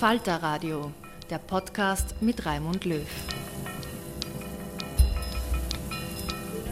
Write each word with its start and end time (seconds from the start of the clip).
Falter 0.00 0.36
Radio, 0.36 0.92
der 1.28 1.36
Podcast 1.36 2.22
mit 2.22 2.46
Raimund 2.46 2.86
Löw. 2.86 3.06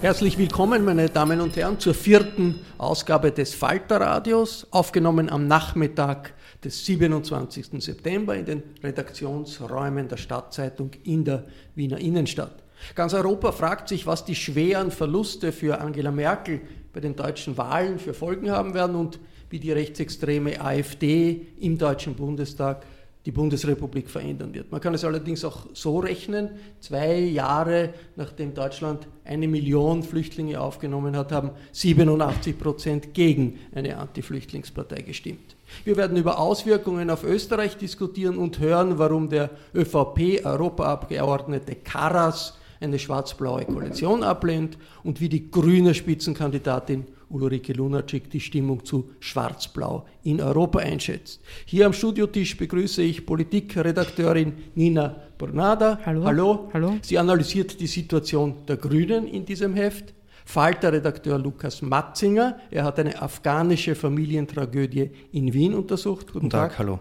Herzlich 0.00 0.38
willkommen, 0.38 0.82
meine 0.82 1.10
Damen 1.10 1.42
und 1.42 1.54
Herren, 1.54 1.78
zur 1.78 1.92
vierten 1.92 2.60
Ausgabe 2.78 3.30
des 3.30 3.52
Falter 3.52 4.00
Radios, 4.00 4.66
aufgenommen 4.70 5.28
am 5.28 5.46
Nachmittag 5.46 6.32
des 6.64 6.86
27. 6.86 7.84
September 7.84 8.34
in 8.34 8.46
den 8.46 8.62
Redaktionsräumen 8.82 10.08
der 10.08 10.16
Stadtzeitung 10.16 10.92
in 11.04 11.26
der 11.26 11.44
Wiener 11.74 11.98
Innenstadt. 11.98 12.62
Ganz 12.94 13.12
Europa 13.12 13.52
fragt 13.52 13.90
sich, 13.90 14.06
was 14.06 14.24
die 14.24 14.36
schweren 14.36 14.90
Verluste 14.90 15.52
für 15.52 15.82
Angela 15.82 16.12
Merkel 16.12 16.62
bei 16.94 17.00
den 17.00 17.14
deutschen 17.14 17.58
Wahlen 17.58 17.98
für 17.98 18.14
Folgen 18.14 18.50
haben 18.50 18.72
werden 18.72 18.96
und 18.96 19.20
wie 19.50 19.58
die 19.58 19.72
rechtsextreme 19.72 20.62
AfD 20.62 21.46
im 21.60 21.76
Deutschen 21.76 22.14
Bundestag 22.14 22.86
die 23.28 23.32
Bundesrepublik 23.32 24.08
verändern 24.08 24.54
wird. 24.54 24.72
Man 24.72 24.80
kann 24.80 24.94
es 24.94 25.04
allerdings 25.04 25.44
auch 25.44 25.66
so 25.74 25.98
rechnen, 25.98 26.48
zwei 26.80 27.18
Jahre 27.18 27.92
nachdem 28.16 28.54
Deutschland 28.54 29.06
eine 29.22 29.46
Million 29.46 30.02
Flüchtlinge 30.02 30.58
aufgenommen 30.58 31.14
hat, 31.14 31.30
haben 31.30 31.50
87 31.72 32.58
Prozent 32.58 33.12
gegen 33.12 33.58
eine 33.74 33.98
Anti-Flüchtlingspartei 33.98 35.02
gestimmt. 35.02 35.56
Wir 35.84 35.98
werden 35.98 36.16
über 36.16 36.38
Auswirkungen 36.38 37.10
auf 37.10 37.22
Österreich 37.22 37.76
diskutieren 37.76 38.38
und 38.38 38.60
hören, 38.60 38.98
warum 38.98 39.28
der 39.28 39.50
ÖVP-Europaabgeordnete 39.74 41.74
Karas 41.74 42.56
eine 42.80 42.98
schwarz-blaue 42.98 43.66
Koalition 43.66 44.22
ablehnt 44.22 44.78
und 45.04 45.20
wie 45.20 45.28
die 45.28 45.50
grüne 45.50 45.92
Spitzenkandidatin 45.92 47.04
Ulrike 47.30 47.72
Lunacek 47.72 48.30
die 48.30 48.40
Stimmung 48.40 48.84
zu 48.84 49.10
Schwarz-Blau 49.20 50.06
in 50.24 50.40
Europa 50.40 50.78
einschätzt. 50.80 51.40
Hier 51.66 51.86
am 51.86 51.92
Studiotisch 51.92 52.56
begrüße 52.56 53.02
ich 53.02 53.26
Politikredakteurin 53.26 54.52
Nina 54.74 55.16
Bornada. 55.36 55.98
Hallo. 56.04 56.24
Hallo. 56.24 56.70
Hallo. 56.72 56.96
Sie 57.02 57.18
analysiert 57.18 57.80
die 57.80 57.86
Situation 57.86 58.54
der 58.66 58.76
Grünen 58.76 59.26
in 59.26 59.44
diesem 59.44 59.74
Heft. 59.74 60.14
Falter-Redakteur 60.44 61.38
Lukas 61.38 61.82
Matzinger. 61.82 62.58
Er 62.70 62.84
hat 62.84 62.98
eine 62.98 63.20
afghanische 63.20 63.94
Familientragödie 63.94 65.10
in 65.32 65.52
Wien 65.52 65.74
untersucht. 65.74 66.28
Guten, 66.28 66.32
Guten 66.32 66.50
Tag. 66.50 66.70
Tag. 66.70 66.78
Hallo. 66.78 66.98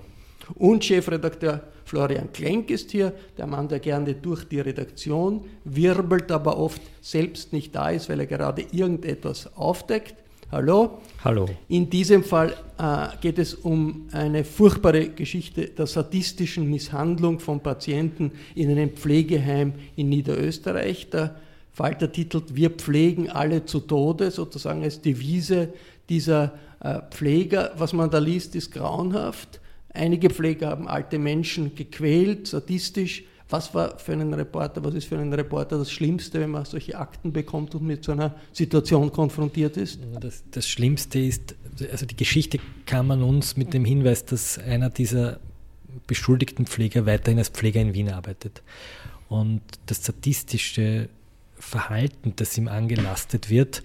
Und 0.56 0.84
Chefredakteur 0.84 1.62
Florian 1.86 2.32
Klenk 2.34 2.70
ist 2.70 2.92
hier, 2.92 3.14
der 3.38 3.48
Mann, 3.48 3.68
der 3.70 3.80
gerne 3.80 4.14
durch 4.14 4.44
die 4.44 4.60
Redaktion 4.60 5.46
wirbelt, 5.64 6.32
aber 6.32 6.58
oft 6.58 6.82
selbst 7.02 7.54
nicht 7.54 7.74
da 7.74 7.90
ist, 7.90 8.10
weil 8.10 8.20
er 8.20 8.26
gerade 8.26 8.66
irgendetwas 8.72 9.50
aufdeckt. 9.56 10.16
Hallo. 10.52 11.02
Hallo. 11.26 11.46
In 11.68 11.90
diesem 11.90 12.24
Fall 12.24 12.54
äh, 12.78 13.08
geht 13.20 13.38
es 13.38 13.54
um 13.54 14.08
eine 14.14 14.46
furchtbare 14.46 15.10
Geschichte 15.10 15.68
der 15.68 15.88
sadistischen 15.88 16.70
Misshandlung 16.70 17.40
von 17.40 17.60
Patienten 17.60 18.32
in 18.56 18.72
einem 18.72 18.92
Pflegeheim 18.92 19.74
in 19.98 20.08
Niederösterreich. 20.08 21.10
Der 21.10 21.36
Falter 21.74 22.12
titelt 22.12 22.56
Wir 22.56 22.70
pflegen 22.70 23.30
alle 23.30 23.66
zu 23.66 23.82
Tode, 23.82 24.32
sozusagen 24.32 24.84
als 24.84 25.02
Devise 25.02 25.74
dieser 26.08 26.54
äh, 26.80 27.02
Pfleger. 27.12 27.74
Was 27.78 27.92
man 27.92 28.10
da 28.10 28.20
liest, 28.20 28.56
ist 28.56 28.72
grauenhaft. 28.72 29.60
Einige 29.94 30.30
Pfleger 30.30 30.70
haben 30.70 30.88
alte 30.88 31.18
Menschen 31.20 31.76
gequält, 31.76 32.48
sadistisch. 32.48 33.24
Was 33.50 33.74
war 33.74 33.98
für 33.98 34.12
einen 34.12 34.34
Reporter, 34.34 34.84
was 34.84 34.94
ist 34.94 35.08
für 35.08 35.18
einen 35.18 35.34
Reporter 35.34 35.78
das 35.78 35.90
Schlimmste, 35.90 36.42
wenn 36.42 36.52
man 36.52 36.66
solche 36.66 36.98
Akten 36.98 37.32
bekommt 37.32 37.74
und 37.76 37.84
mit 37.84 38.04
so 38.04 38.12
einer 38.12 38.36
Situation 38.52 39.12
konfrontiert 39.12 39.78
ist? 39.78 40.00
Das, 40.20 40.44
das 40.52 40.68
Schlimmste 40.68 41.20
ist, 41.20 41.56
also 41.90 42.06
die 42.06 42.18
Geschichte 42.18 42.60
kam 42.86 43.10
an 43.12 43.24
uns 43.24 43.56
mit 43.56 43.74
dem 43.74 43.86
Hinweis, 43.86 44.26
dass 44.26 44.58
einer 44.60 44.90
dieser 44.90 45.40
beschuldigten 46.08 46.66
Pfleger 46.66 47.06
weiterhin 47.06 47.40
als 47.40 47.50
Pfleger 47.50 47.82
in 47.82 47.94
Wien 47.94 48.10
arbeitet. 48.10 48.62
Und 49.30 49.62
das 49.86 50.04
sadistische 50.04 51.08
Verhalten, 51.58 52.34
das 52.36 52.58
ihm 52.58 52.68
angelastet 52.68 53.50
wird, 53.50 53.82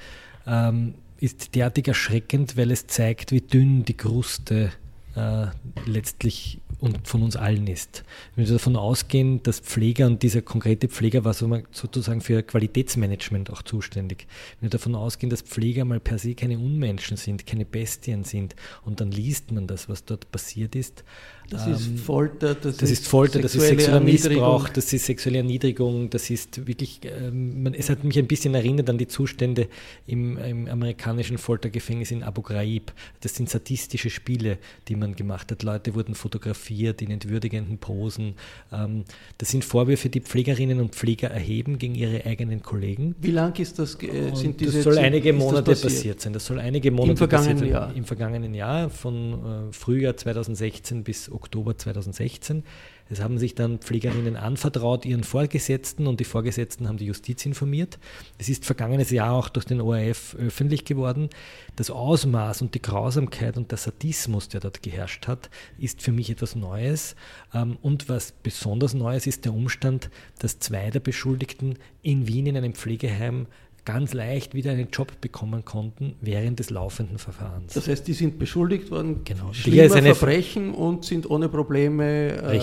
ähm, 0.47 0.95
ist 1.19 1.55
derartig 1.55 1.87
erschreckend, 1.87 2.57
weil 2.57 2.73
es 2.73 2.89
zeigt, 2.89 3.31
wie 3.31 3.41
dünn 3.41 3.85
die 3.85 3.97
Kruste 3.97 4.73
äh, 5.15 5.47
letztlich 5.87 6.61
und 6.83 7.07
von 7.07 7.23
uns 7.23 7.37
allen 7.37 7.69
ist. 7.69 8.03
Wenn 8.35 8.47
wir 8.47 8.53
davon 8.53 8.75
ausgehen, 8.75 9.41
dass 9.45 9.61
Pfleger 9.61 10.07
und 10.07 10.23
dieser 10.23 10.43
konkrete 10.43 10.89
Pfleger 10.89 11.25
war 11.25 11.33
sozusagen 11.33 12.21
für 12.21 12.43
Qualitätsmanagement 12.43 13.51
auch 13.51 13.63
zuständig. 13.63 14.27
Wenn 14.59 14.67
wir 14.67 14.71
davon 14.71 14.97
ausgehen, 14.97 15.31
dass 15.31 15.43
Pfleger 15.43 15.85
mal 15.85 16.01
per 16.01 16.19
se 16.19 16.35
keine 16.35 16.59
Unmenschen 16.59 17.17
sind, 17.17 17.47
keine 17.47 17.65
Bestien 17.65 18.25
sind 18.25 18.57
und 18.85 19.01
dann 19.01 19.13
liest 19.13 19.53
man 19.53 19.69
das, 19.69 19.89
was 19.89 20.05
dort 20.05 20.33
passiert 20.33 20.75
ist, 20.75 21.05
das 21.53 21.67
ist 21.67 21.87
ähm, 21.87 21.99
Folter, 21.99 22.55
das, 22.55 22.79
das 22.79 22.91
ist, 22.91 23.07
Folter, 23.07 23.39
das 23.41 23.55
ist 23.55 23.67
sexueller 23.67 24.01
Missbrauch, 24.01 24.71
das 24.71 24.91
ist 24.91 25.05
sexuelle 25.05 25.39
Erniedrigung, 25.39 26.09
das 26.09 26.31
ist 26.31 26.67
wirklich, 26.67 27.01
ähm, 27.05 27.63
man, 27.63 27.75
es 27.75 27.91
hat 27.91 28.05
mich 28.05 28.19
ein 28.19 28.27
bisschen 28.27 28.55
erinnert 28.55 28.89
an 28.89 28.97
die 28.97 29.07
Zustände 29.07 29.69
im, 30.07 30.39
im, 30.39 30.67
amerikanischen 30.67 31.37
Foltergefängnis 31.37 32.11
in 32.11 32.23
Abu 32.23 32.41
Ghraib. 32.41 32.93
Das 33.21 33.35
sind 33.35 33.51
sadistische 33.51 34.09
Spiele, 34.09 34.57
die 34.89 34.97
man 34.97 35.15
gemacht 35.15 35.51
hat. 35.51 35.63
Leute 35.63 35.95
wurden 35.95 36.15
fotografiert 36.15 37.03
in 37.03 37.11
entwürdigenden 37.11 37.77
Posen. 37.77 38.35
Ähm, 38.73 39.05
das 39.37 39.51
sind 39.51 39.63
Vorwürfe, 39.63 40.09
die 40.09 40.21
Pflegerinnen 40.21 40.81
und 40.81 40.95
Pfleger 40.95 41.31
erheben 41.31 41.79
gegen 41.79 41.95
ihre 41.95 42.25
eigenen 42.25 42.63
Kollegen. 42.63 43.15
Wie 43.21 43.31
lang 43.31 43.59
ist 43.59 43.79
das? 43.79 44.03
Äh, 44.03 44.35
sind 44.35 44.59
diese, 44.59 44.77
das 44.77 44.85
soll 44.85 44.99
einige 44.99 45.35
Monate 45.35 45.73
passiert? 45.73 45.93
passiert? 45.93 46.21
sein. 46.23 46.33
Das 46.33 46.47
soll 46.47 46.61
einige 46.61 46.91
Monate 46.91 47.11
Im 47.11 47.17
vergangenen 47.19 47.69
Jahr. 47.69 47.95
Im 47.95 48.05
vergangenen 48.05 48.55
Jahr, 48.55 48.89
von 48.89 49.69
äh, 49.69 49.73
Frühjahr 49.73 50.17
2016 50.17 51.05
bis 51.05 51.31
Oktober 51.31 51.42
2016. 51.49 52.65
Es 53.11 53.21
haben 53.21 53.39
sich 53.39 53.55
dann 53.55 53.79
Pflegerinnen 53.79 54.37
anvertraut 54.37 55.05
ihren 55.05 55.23
Vorgesetzten 55.23 56.07
und 56.07 56.19
die 56.19 56.25
Vorgesetzten 56.25 56.89
haben 56.89 56.97
die 56.97 57.07
Justiz 57.07 57.45
informiert. 57.45 57.99
Es 58.39 58.49
ist 58.49 58.65
vergangenes 58.65 59.11
Jahr 59.11 59.33
auch 59.33 59.51
durch 59.51 59.67
den 59.67 59.83
ORF 59.83 60.35
öffentlich 60.37 60.87
geworden. 60.87 61.29
Das 61.77 61.91
Ausmaß 61.91 62.63
und 62.63 62.75
die 62.75 62.81
Grausamkeit 62.81 63.59
und 63.59 63.71
der 63.71 63.79
Sadismus, 63.79 64.49
der 64.49 64.61
dort 64.61 64.83
geherrscht 64.83 65.29
hat, 65.29 65.51
ist 65.79 66.01
für 66.01 66.13
mich 66.13 66.31
etwas 66.31 66.57
Neues. 66.57 67.15
Ähm, 67.53 67.77
und 67.83 68.09
was 68.09 68.33
besonders 68.33 68.95
Neues 68.95 69.27
ist 69.27 69.45
der 69.45 69.53
Umstand, 69.53 70.09
dass 70.39 70.59
zwei 70.59 70.91
der 70.91 71.01
Beschuldigten 71.01 71.79
in 72.03 72.27
Wien 72.27 72.47
in 72.47 72.57
einem 72.57 72.75
Pflegeheim 72.75 73.47
ganz 73.85 74.15
leicht 74.15 74.55
wieder 74.55 74.71
einen 74.71 74.89
Job 74.91 75.21
bekommen 75.21 75.65
konnten 75.65 76.15
während 76.21 76.61
des 76.61 76.71
laufenden 76.71 77.19
Verfahrens. 77.19 77.75
Das 77.75 77.89
heißt, 77.89 78.07
die 78.07 78.13
sind 78.13 78.39
beschuldigt 78.39 78.91
worden, 78.91 79.23
genau. 79.25 79.53
schlimmer 79.53 80.15
Verbrechen 80.15 80.73
und 80.73 81.05
sind 81.05 81.29
ohne 81.29 81.49
Probleme, 81.49 82.05
äh, 82.05 82.57
äh, 82.59 82.61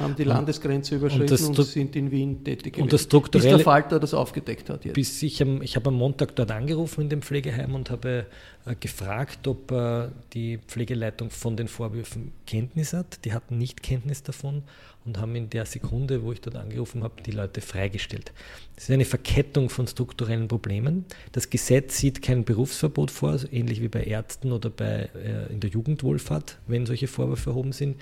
haben 0.00 0.16
die 0.16 0.24
Landesgrenze 0.24 0.96
überschritten 0.96 1.46
und, 1.46 1.58
und, 1.58 1.64
sind 1.64 1.96
in 1.96 2.10
Wien 2.10 2.44
tätig 2.44 2.74
gewesen. 2.74 2.82
Und 2.82 2.92
das 2.92 3.04
strukturelle, 3.04 3.56
bis 3.56 3.56
der 3.58 3.64
Falter 3.64 4.00
das 4.00 4.12
aufgedeckt 4.12 4.68
hat 4.68 4.84
jetzt. 4.84 4.94
Bis 4.94 5.22
ich, 5.22 5.40
am, 5.40 5.62
ich 5.62 5.76
habe 5.76 5.88
am 5.88 5.94
Montag 5.94 6.36
dort 6.36 6.50
angerufen 6.50 7.02
in 7.02 7.08
dem 7.08 7.22
Pflegeheim 7.22 7.74
und 7.74 7.88
habe 7.88 8.26
äh, 8.66 8.74
gefragt, 8.74 9.48
ob 9.48 9.72
äh, 9.72 10.08
die 10.34 10.58
Pflegeleitung 10.58 11.30
von 11.30 11.56
den 11.56 11.68
Vorwürfen 11.68 12.32
Kenntnis 12.46 12.92
hat. 12.92 13.24
Die 13.24 13.32
hatten 13.32 13.56
nicht 13.56 13.82
Kenntnis 13.82 14.22
davon 14.22 14.62
und 15.04 15.18
haben 15.18 15.34
in 15.34 15.48
der 15.50 15.66
Sekunde, 15.66 16.22
wo 16.22 16.32
ich 16.32 16.40
dort 16.40 16.56
angerufen 16.56 17.02
habe, 17.02 17.22
die 17.22 17.30
Leute 17.30 17.60
freigestellt. 17.60 18.32
Das 18.74 18.84
ist 18.84 18.90
eine 18.90 19.04
Verkettung 19.04 19.70
von 19.70 19.86
strukturellen 19.86 20.48
Problemen. 20.48 21.04
Das 21.32 21.50
Gesetz 21.50 21.98
sieht 21.98 22.22
kein 22.22 22.44
Berufsverbot 22.44 23.10
vor, 23.10 23.30
also 23.30 23.48
ähnlich 23.50 23.80
wie 23.80 23.88
bei 23.88 24.04
Ärzten 24.04 24.52
oder 24.52 24.70
bei, 24.70 25.08
äh, 25.14 25.52
in 25.52 25.60
der 25.60 25.70
Jugendwohlfahrt, 25.70 26.58
wenn 26.66 26.86
solche 26.86 27.06
Vorwürfe 27.06 27.50
erhoben 27.50 27.72
sind. 27.72 27.96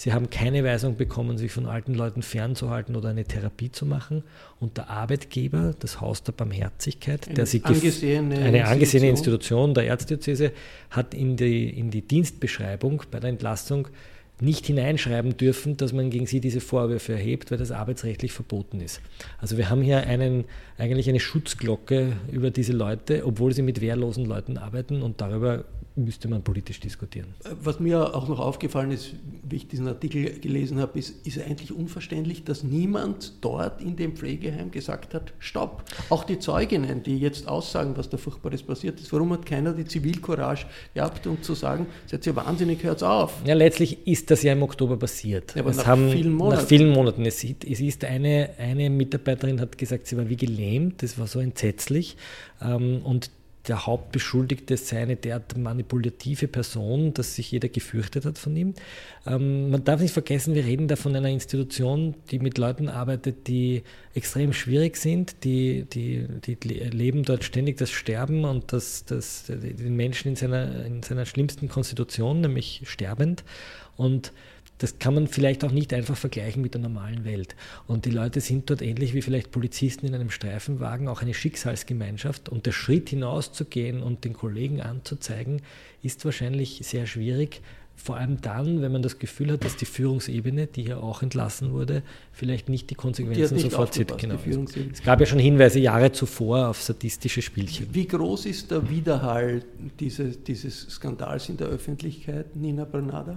Sie 0.00 0.14
haben 0.14 0.30
keine 0.30 0.64
Weisung 0.64 0.96
bekommen, 0.96 1.36
sich 1.36 1.52
von 1.52 1.66
alten 1.66 1.92
Leuten 1.92 2.22
fernzuhalten 2.22 2.96
oder 2.96 3.10
eine 3.10 3.24
Therapie 3.24 3.70
zu 3.70 3.84
machen. 3.84 4.24
Und 4.58 4.78
der 4.78 4.88
Arbeitgeber, 4.88 5.74
das 5.78 6.00
Haus 6.00 6.22
der 6.22 6.32
Barmherzigkeit, 6.32 7.26
eine 7.26 7.34
der 7.34 7.44
sie 7.44 7.62
angesehene 7.62 8.38
eine 8.38 8.66
angesehene 8.66 9.10
Institution 9.10 9.74
der 9.74 9.88
Erzdiözese, 9.88 10.52
hat 10.88 11.12
in 11.12 11.36
die, 11.36 11.68
in 11.68 11.90
die 11.90 12.00
Dienstbeschreibung 12.00 13.02
bei 13.10 13.20
der 13.20 13.28
Entlassung 13.28 13.88
nicht 14.40 14.66
hineinschreiben 14.66 15.36
dürfen, 15.36 15.76
dass 15.76 15.92
man 15.92 16.10
gegen 16.10 16.26
sie 16.26 16.40
diese 16.40 16.60
Vorwürfe 16.60 17.12
erhebt, 17.12 17.50
weil 17.50 17.58
das 17.58 17.70
arbeitsrechtlich 17.72 18.32
verboten 18.32 18.80
ist. 18.80 19.00
Also 19.38 19.56
wir 19.56 19.70
haben 19.70 19.82
hier 19.82 20.06
einen, 20.06 20.44
eigentlich 20.78 21.08
eine 21.08 21.20
Schutzglocke 21.20 22.12
über 22.30 22.50
diese 22.50 22.72
Leute, 22.72 23.26
obwohl 23.26 23.52
sie 23.52 23.62
mit 23.62 23.80
wehrlosen 23.80 24.24
Leuten 24.24 24.58
arbeiten 24.58 25.02
und 25.02 25.20
darüber 25.20 25.64
müsste 26.04 26.28
man 26.28 26.42
politisch 26.42 26.80
diskutieren. 26.80 27.34
Was 27.62 27.80
mir 27.80 28.14
auch 28.14 28.28
noch 28.28 28.40
aufgefallen 28.40 28.90
ist, 28.90 29.14
wie 29.42 29.56
ich 29.56 29.68
diesen 29.68 29.88
Artikel 29.88 30.38
gelesen 30.40 30.78
habe, 30.78 30.98
ist, 30.98 31.26
ist 31.26 31.38
eigentlich 31.38 31.72
unverständlich, 31.72 32.44
dass 32.44 32.62
niemand 32.62 33.34
dort 33.40 33.82
in 33.82 33.96
dem 33.96 34.16
Pflegeheim 34.16 34.70
gesagt 34.70 35.14
hat, 35.14 35.32
stopp. 35.38 35.84
Auch 36.08 36.24
die 36.24 36.38
Zeuginnen, 36.38 37.02
die 37.02 37.18
jetzt 37.18 37.48
aussagen, 37.48 37.96
was 37.96 38.08
da 38.08 38.16
Furchtbares 38.16 38.62
passiert 38.62 39.00
ist, 39.00 39.12
warum 39.12 39.32
hat 39.32 39.46
keiner 39.46 39.72
die 39.72 39.84
Zivilcourage 39.84 40.66
gehabt, 40.94 41.26
um 41.26 41.42
zu 41.42 41.54
sagen, 41.54 41.86
seid 42.06 42.26
ihr 42.26 42.36
wahnsinnig, 42.36 42.82
hört's 42.82 43.02
auf. 43.02 43.34
Ja, 43.44 43.54
letztlich 43.54 44.06
ist 44.06 44.30
das 44.30 44.42
ja 44.42 44.52
im 44.52 44.62
Oktober 44.62 44.96
passiert. 44.96 45.54
Ja, 45.54 45.62
aber 45.62 45.72
nach 45.72 45.86
haben, 45.86 46.10
vielen 46.10 46.32
Monaten. 46.32 46.60
Nach 46.60 46.68
vielen 46.68 46.90
Monaten. 46.90 47.26
Es, 47.26 47.44
es 47.44 47.80
ist 47.80 48.04
eine, 48.04 48.50
eine 48.58 48.90
Mitarbeiterin 48.90 49.60
hat 49.60 49.78
gesagt, 49.78 50.06
sie 50.06 50.16
war 50.16 50.28
wie 50.28 50.36
gelähmt, 50.36 51.02
das 51.02 51.18
war 51.18 51.26
so 51.26 51.40
entsetzlich. 51.40 52.16
Ähm, 52.62 53.00
und 53.04 53.30
der 53.68 53.86
Hauptbeschuldigte 53.86 54.76
sei 54.76 55.02
eine 55.02 55.16
derart 55.16 55.56
manipulative 55.56 56.48
Person, 56.48 57.12
dass 57.12 57.34
sich 57.34 57.50
jeder 57.50 57.68
gefürchtet 57.68 58.24
hat 58.24 58.38
von 58.38 58.56
ihm. 58.56 58.74
Ähm, 59.26 59.70
man 59.70 59.84
darf 59.84 60.00
nicht 60.00 60.12
vergessen, 60.12 60.54
wir 60.54 60.64
reden 60.64 60.88
da 60.88 60.96
von 60.96 61.14
einer 61.14 61.28
Institution, 61.28 62.14
die 62.30 62.38
mit 62.38 62.56
Leuten 62.56 62.88
arbeitet, 62.88 63.48
die 63.48 63.82
extrem 64.14 64.52
schwierig 64.52 64.96
sind, 64.96 65.44
die, 65.44 65.84
die, 65.84 66.26
die 66.40 66.56
leben 66.74 67.22
dort 67.22 67.44
ständig 67.44 67.76
das 67.76 67.90
Sterben 67.90 68.44
und 68.44 68.72
das, 68.72 69.04
das, 69.04 69.44
den 69.46 69.94
Menschen 69.94 70.28
in 70.28 70.36
seiner, 70.36 70.84
in 70.86 71.02
seiner 71.02 71.26
schlimmsten 71.26 71.68
Konstitution, 71.68 72.40
nämlich 72.40 72.82
sterbend. 72.84 73.44
Und 73.96 74.32
das 74.80 74.98
kann 74.98 75.12
man 75.12 75.26
vielleicht 75.26 75.62
auch 75.62 75.72
nicht 75.72 75.92
einfach 75.92 76.16
vergleichen 76.16 76.62
mit 76.62 76.72
der 76.72 76.80
normalen 76.80 77.24
Welt. 77.26 77.54
Und 77.86 78.06
die 78.06 78.10
Leute 78.10 78.40
sind 78.40 78.70
dort 78.70 78.80
ähnlich 78.80 79.12
wie 79.12 79.20
vielleicht 79.20 79.50
Polizisten 79.50 80.06
in 80.06 80.14
einem 80.14 80.30
Streifenwagen 80.30 81.06
auch 81.06 81.20
eine 81.20 81.34
Schicksalsgemeinschaft. 81.34 82.48
Und 82.48 82.64
der 82.64 82.72
Schritt 82.72 83.10
hinauszugehen 83.10 84.02
und 84.02 84.24
den 84.24 84.32
Kollegen 84.32 84.80
anzuzeigen, 84.80 85.60
ist 86.02 86.24
wahrscheinlich 86.24 86.80
sehr 86.82 87.06
schwierig. 87.06 87.60
Vor 87.94 88.16
allem 88.16 88.40
dann, 88.40 88.80
wenn 88.80 88.90
man 88.90 89.02
das 89.02 89.18
Gefühl 89.18 89.52
hat, 89.52 89.64
dass 89.66 89.76
die 89.76 89.84
Führungsebene, 89.84 90.66
die 90.66 90.84
hier 90.84 91.02
auch 91.02 91.22
entlassen 91.22 91.72
wurde, 91.72 92.02
vielleicht 92.32 92.70
nicht 92.70 92.88
die 92.88 92.94
Konsequenzen 92.94 93.58
die 93.58 93.62
sofort 93.64 93.92
zieht. 93.92 94.16
Genau. 94.16 94.38
Es 94.90 95.02
gab 95.02 95.20
ja 95.20 95.26
schon 95.26 95.38
Hinweise 95.38 95.78
Jahre 95.78 96.10
zuvor 96.10 96.68
auf 96.68 96.80
sadistische 96.80 97.42
Spielchen. 97.42 97.88
Wie 97.92 98.06
groß 98.06 98.46
ist 98.46 98.70
der 98.70 98.88
Widerhall 98.88 99.62
dieses, 100.00 100.42
dieses 100.42 100.88
Skandals 100.88 101.50
in 101.50 101.58
der 101.58 101.66
Öffentlichkeit, 101.66 102.56
Nina 102.56 102.86
Bernada? 102.86 103.36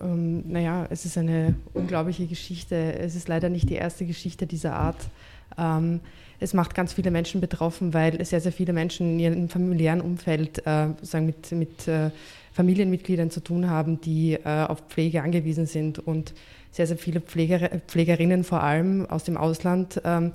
Ähm, 0.00 0.50
naja, 0.50 0.86
es 0.90 1.04
ist 1.04 1.18
eine 1.18 1.54
unglaubliche 1.74 2.26
Geschichte. 2.26 2.94
Es 2.98 3.14
ist 3.14 3.28
leider 3.28 3.48
nicht 3.48 3.68
die 3.68 3.74
erste 3.74 4.06
Geschichte 4.06 4.46
dieser 4.46 4.74
Art. 4.74 5.08
Ähm, 5.56 6.00
es 6.40 6.54
macht 6.54 6.74
ganz 6.74 6.92
viele 6.92 7.10
Menschen 7.10 7.40
betroffen, 7.40 7.94
weil 7.94 8.24
sehr, 8.24 8.40
sehr 8.40 8.52
viele 8.52 8.72
Menschen 8.72 9.14
in 9.14 9.20
ihrem 9.20 9.48
familiären 9.48 10.00
Umfeld 10.00 10.58
äh, 10.66 10.88
sagen 11.02 11.26
mit, 11.26 11.50
mit 11.52 11.88
äh, 11.88 12.10
Familienmitgliedern 12.52 13.30
zu 13.30 13.40
tun 13.40 13.68
haben, 13.68 14.00
die 14.00 14.34
äh, 14.34 14.64
auf 14.66 14.82
Pflege 14.88 15.22
angewiesen 15.22 15.66
sind 15.66 15.98
und 15.98 16.34
sehr, 16.70 16.86
sehr 16.86 16.98
viele 16.98 17.20
Pfleger, 17.20 17.80
Pflegerinnen 17.86 18.44
vor 18.44 18.62
allem 18.62 19.06
aus 19.06 19.24
dem 19.24 19.36
Ausland 19.36 20.00
ähm, 20.04 20.32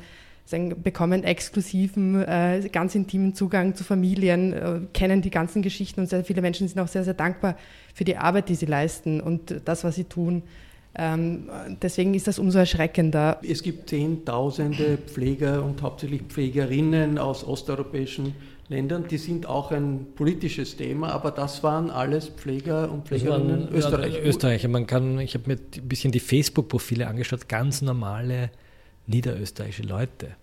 bekommen 0.83 1.23
exklusiven, 1.23 2.21
äh, 2.21 2.67
ganz 2.71 2.95
intimen 2.95 3.33
Zugang 3.33 3.75
zu 3.75 3.83
Familien, 3.83 4.53
äh, 4.53 4.79
kennen 4.93 5.21
die 5.21 5.29
ganzen 5.29 5.61
Geschichten 5.61 6.01
und 6.01 6.09
sehr 6.09 6.23
viele 6.23 6.41
Menschen 6.41 6.67
sind 6.67 6.79
auch 6.79 6.87
sehr, 6.87 7.03
sehr 7.03 7.13
dankbar 7.13 7.57
für 7.93 8.03
die 8.03 8.17
Arbeit, 8.17 8.49
die 8.49 8.55
sie 8.55 8.65
leisten 8.65 9.21
und 9.21 9.61
das, 9.65 9.83
was 9.83 9.95
sie 9.95 10.03
tun. 10.03 10.43
Ähm, 10.95 11.49
deswegen 11.81 12.13
ist 12.13 12.27
das 12.27 12.37
umso 12.37 12.59
erschreckender. 12.59 13.39
Es 13.41 13.63
gibt 13.63 13.89
Zehntausende 13.89 14.99
Pfleger 15.07 15.63
und 15.63 15.81
hauptsächlich 15.81 16.21
Pflegerinnen 16.23 17.17
aus 17.17 17.43
osteuropäischen 17.43 18.35
Ländern, 18.69 19.05
die 19.09 19.17
sind 19.17 19.45
auch 19.45 19.71
ein 19.71 20.07
politisches 20.15 20.77
Thema, 20.77 21.09
aber 21.11 21.31
das 21.31 21.63
waren 21.63 21.89
alles 21.89 22.29
Pfleger 22.29 22.91
und 22.91 23.07
Pflegerinnen 23.07 23.65
waren, 23.65 23.75
Österreicher. 23.75 24.23
Österreicher. 24.23 24.67
Man 24.69 24.87
kann, 24.87 25.19
ich 25.19 25.33
habe 25.33 25.47
mir 25.47 25.57
ein 25.57 25.87
bisschen 25.87 26.11
die 26.11 26.19
Facebook-Profile 26.19 27.07
angeschaut, 27.07 27.49
ganz 27.49 27.81
normale 27.81 28.51
niederösterreichische 29.07 29.83
Leute, 29.83 30.35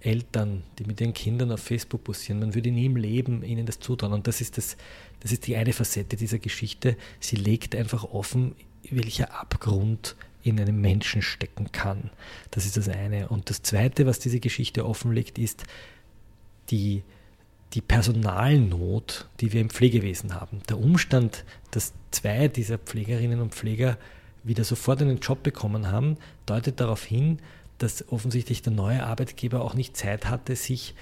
Eltern, 0.00 0.62
die 0.78 0.84
mit 0.84 1.00
ihren 1.00 1.14
Kindern 1.14 1.50
auf 1.50 1.60
Facebook 1.60 2.04
posieren. 2.04 2.40
Man 2.40 2.54
würde 2.54 2.70
nie 2.70 2.86
im 2.86 2.96
Leben 2.96 3.42
ihnen 3.42 3.66
das 3.66 3.80
zutrauen. 3.80 4.12
Und 4.12 4.26
das 4.26 4.40
ist, 4.40 4.58
das, 4.58 4.76
das 5.20 5.32
ist 5.32 5.46
die 5.46 5.56
eine 5.56 5.72
Facette 5.72 6.16
dieser 6.16 6.38
Geschichte. 6.38 6.96
Sie 7.20 7.36
legt 7.36 7.74
einfach 7.74 8.04
offen, 8.04 8.54
welcher 8.90 9.34
Abgrund 9.34 10.14
in 10.42 10.60
einem 10.60 10.80
Menschen 10.80 11.22
stecken 11.22 11.72
kann. 11.72 12.10
Das 12.50 12.66
ist 12.66 12.76
das 12.76 12.88
eine. 12.88 13.28
Und 13.28 13.48
das 13.48 13.62
zweite, 13.62 14.04
was 14.04 14.18
diese 14.18 14.40
Geschichte 14.40 14.84
offenlegt, 14.84 15.38
ist 15.38 15.64
die, 16.68 17.02
die 17.72 17.80
Personalnot, 17.80 19.28
die 19.40 19.52
wir 19.54 19.62
im 19.62 19.70
Pflegewesen 19.70 20.34
haben. 20.34 20.60
Der 20.68 20.78
Umstand, 20.78 21.44
dass 21.70 21.94
zwei 22.10 22.48
dieser 22.48 22.76
Pflegerinnen 22.76 23.40
und 23.40 23.54
Pfleger 23.54 23.96
wieder 24.42 24.64
sofort 24.64 25.00
einen 25.00 25.20
Job 25.20 25.42
bekommen 25.42 25.90
haben, 25.90 26.18
deutet 26.44 26.78
darauf 26.78 27.04
hin, 27.04 27.38
dass 27.78 28.08
offensichtlich 28.10 28.62
der 28.62 28.72
neue 28.72 29.04
Arbeitgeber 29.04 29.62
auch 29.62 29.74
nicht 29.74 29.96
Zeit 29.96 30.26
hatte, 30.26 30.56
sich 30.56 30.94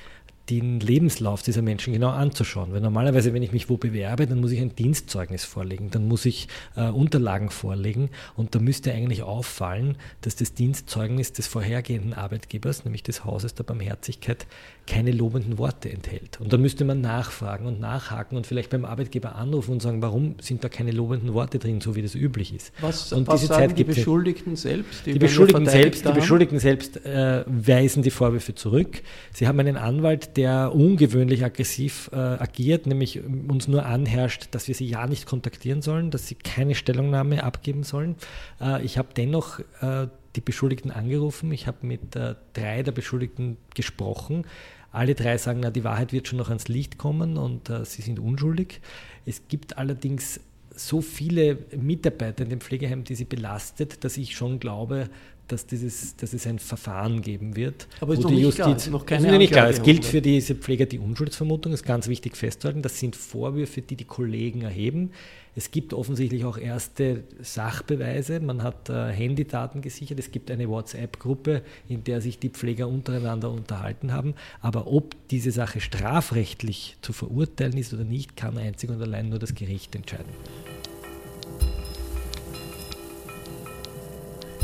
den 0.50 0.80
Lebenslauf 0.80 1.42
dieser 1.42 1.62
Menschen 1.62 1.92
genau 1.92 2.10
anzuschauen. 2.10 2.72
Weil 2.72 2.80
normalerweise, 2.80 3.32
wenn 3.32 3.42
ich 3.42 3.52
mich 3.52 3.68
wo 3.68 3.76
bewerbe, 3.76 4.26
dann 4.26 4.40
muss 4.40 4.50
ich 4.50 4.60
ein 4.60 4.74
Dienstzeugnis 4.74 5.44
vorlegen, 5.44 5.90
dann 5.90 6.08
muss 6.08 6.24
ich 6.24 6.48
äh, 6.76 6.88
Unterlagen 6.88 7.50
vorlegen 7.50 8.10
und 8.36 8.54
da 8.54 8.58
müsste 8.58 8.92
eigentlich 8.92 9.22
auffallen, 9.22 9.96
dass 10.20 10.36
das 10.36 10.54
Dienstzeugnis 10.54 11.32
des 11.32 11.46
vorhergehenden 11.46 12.12
Arbeitgebers, 12.14 12.84
nämlich 12.84 13.02
des 13.02 13.24
Hauses 13.24 13.54
der 13.54 13.64
Barmherzigkeit, 13.64 14.46
keine 14.86 15.12
lobenden 15.12 15.58
Worte 15.58 15.90
enthält. 15.90 16.40
Und 16.40 16.52
da 16.52 16.58
müsste 16.58 16.84
man 16.84 17.00
nachfragen 17.00 17.66
und 17.66 17.78
nachhaken 17.78 18.36
und 18.36 18.46
vielleicht 18.46 18.70
beim 18.70 18.84
Arbeitgeber 18.84 19.36
anrufen 19.36 19.72
und 19.72 19.82
sagen, 19.82 20.02
warum 20.02 20.34
sind 20.40 20.64
da 20.64 20.68
keine 20.68 20.90
lobenden 20.90 21.34
Worte 21.34 21.60
drin, 21.60 21.80
so 21.80 21.94
wie 21.94 22.02
das 22.02 22.16
üblich 22.16 22.52
ist. 22.52 22.72
Was, 22.80 23.12
und 23.12 23.28
was 23.28 23.42
diese 23.42 23.52
Zeit 23.52 23.78
die 23.78 23.84
Beschuldigten 23.84 24.56
selbst? 24.56 25.06
Die, 25.06 25.12
die 25.12 25.18
Beschuldigten 25.20 25.66
selbst, 25.66 26.04
die 26.04 26.12
Beschuldigten 26.12 26.58
selbst 26.58 27.04
äh, 27.06 27.44
weisen 27.46 28.02
die 28.02 28.10
Vorwürfe 28.10 28.56
zurück. 28.56 29.02
Sie 29.32 29.46
haben 29.46 29.60
einen 29.60 29.76
Anwalt, 29.76 30.31
der 30.36 30.74
ungewöhnlich 30.74 31.44
aggressiv 31.44 32.10
äh, 32.12 32.16
agiert, 32.16 32.86
nämlich 32.86 33.22
uns 33.22 33.68
nur 33.68 33.86
anherrscht, 33.86 34.48
dass 34.52 34.68
wir 34.68 34.74
sie 34.74 34.86
ja 34.86 35.06
nicht 35.06 35.26
kontaktieren 35.26 35.82
sollen, 35.82 36.10
dass 36.10 36.26
sie 36.28 36.34
keine 36.34 36.74
Stellungnahme 36.74 37.42
abgeben 37.42 37.82
sollen. 37.82 38.16
Äh, 38.60 38.84
ich 38.84 38.98
habe 38.98 39.08
dennoch 39.16 39.60
äh, 39.80 40.08
die 40.36 40.40
Beschuldigten 40.40 40.90
angerufen. 40.90 41.52
Ich 41.52 41.66
habe 41.66 41.86
mit 41.86 42.16
äh, 42.16 42.34
drei 42.52 42.82
der 42.82 42.92
Beschuldigten 42.92 43.56
gesprochen. 43.74 44.44
Alle 44.90 45.14
drei 45.14 45.38
sagen, 45.38 45.60
na, 45.62 45.70
die 45.70 45.84
Wahrheit 45.84 46.12
wird 46.12 46.28
schon 46.28 46.38
noch 46.38 46.48
ans 46.48 46.68
Licht 46.68 46.98
kommen 46.98 47.36
und 47.36 47.70
äh, 47.70 47.84
sie 47.84 48.02
sind 48.02 48.18
unschuldig. 48.18 48.80
Es 49.24 49.48
gibt 49.48 49.78
allerdings 49.78 50.40
so 50.74 51.00
viele 51.00 51.58
Mitarbeiter 51.76 52.44
in 52.44 52.50
dem 52.50 52.60
Pflegeheim, 52.60 53.04
die 53.04 53.14
sie 53.14 53.24
belastet, 53.24 54.04
dass 54.04 54.16
ich 54.16 54.36
schon 54.36 54.58
glaube, 54.58 55.08
dass, 55.48 55.66
dieses, 55.66 56.16
dass 56.16 56.32
es 56.32 56.46
ein 56.46 56.58
Verfahren 56.58 57.20
geben 57.20 57.56
wird. 57.56 57.88
Aber 58.00 58.14
ist 58.14 58.22
noch 58.22 58.30
die 58.30 58.36
nicht 58.36 58.44
Justiz, 58.44 58.64
klar, 58.64 58.76
ist 58.76 58.90
noch 58.90 59.06
keine 59.06 59.30
ist 59.30 59.38
nicht 59.38 59.52
klar. 59.52 59.68
Es 59.68 59.82
gilt 59.82 60.04
für 60.04 60.22
diese 60.22 60.54
Pfleger 60.54 60.86
die 60.86 60.98
Unschuldsvermutung, 60.98 61.72
das 61.72 61.82
ist 61.82 61.86
ganz 61.86 62.08
wichtig 62.08 62.36
festzuhalten. 62.36 62.82
Das 62.82 62.98
sind 62.98 63.16
Vorwürfe, 63.16 63.82
die 63.82 63.96
die 63.96 64.04
Kollegen 64.04 64.62
erheben. 64.62 65.10
Es 65.54 65.70
gibt 65.70 65.92
offensichtlich 65.92 66.46
auch 66.46 66.56
erste 66.56 67.24
Sachbeweise. 67.42 68.40
Man 68.40 68.62
hat 68.62 68.88
äh, 68.88 69.12
Handydaten 69.12 69.82
gesichert. 69.82 70.18
Es 70.18 70.30
gibt 70.30 70.50
eine 70.50 70.68
WhatsApp-Gruppe, 70.68 71.62
in 71.88 72.04
der 72.04 72.22
sich 72.22 72.38
die 72.38 72.48
Pfleger 72.48 72.88
untereinander 72.88 73.50
unterhalten 73.50 74.12
haben. 74.12 74.34
Aber 74.62 74.86
ob 74.86 75.14
diese 75.28 75.50
Sache 75.50 75.80
strafrechtlich 75.80 76.96
zu 77.02 77.12
verurteilen 77.12 77.76
ist 77.76 77.92
oder 77.92 78.04
nicht, 78.04 78.36
kann 78.36 78.56
einzig 78.56 78.88
und 78.88 79.02
allein 79.02 79.28
nur 79.28 79.38
das 79.38 79.54
Gericht 79.54 79.94
entscheiden. 79.94 80.32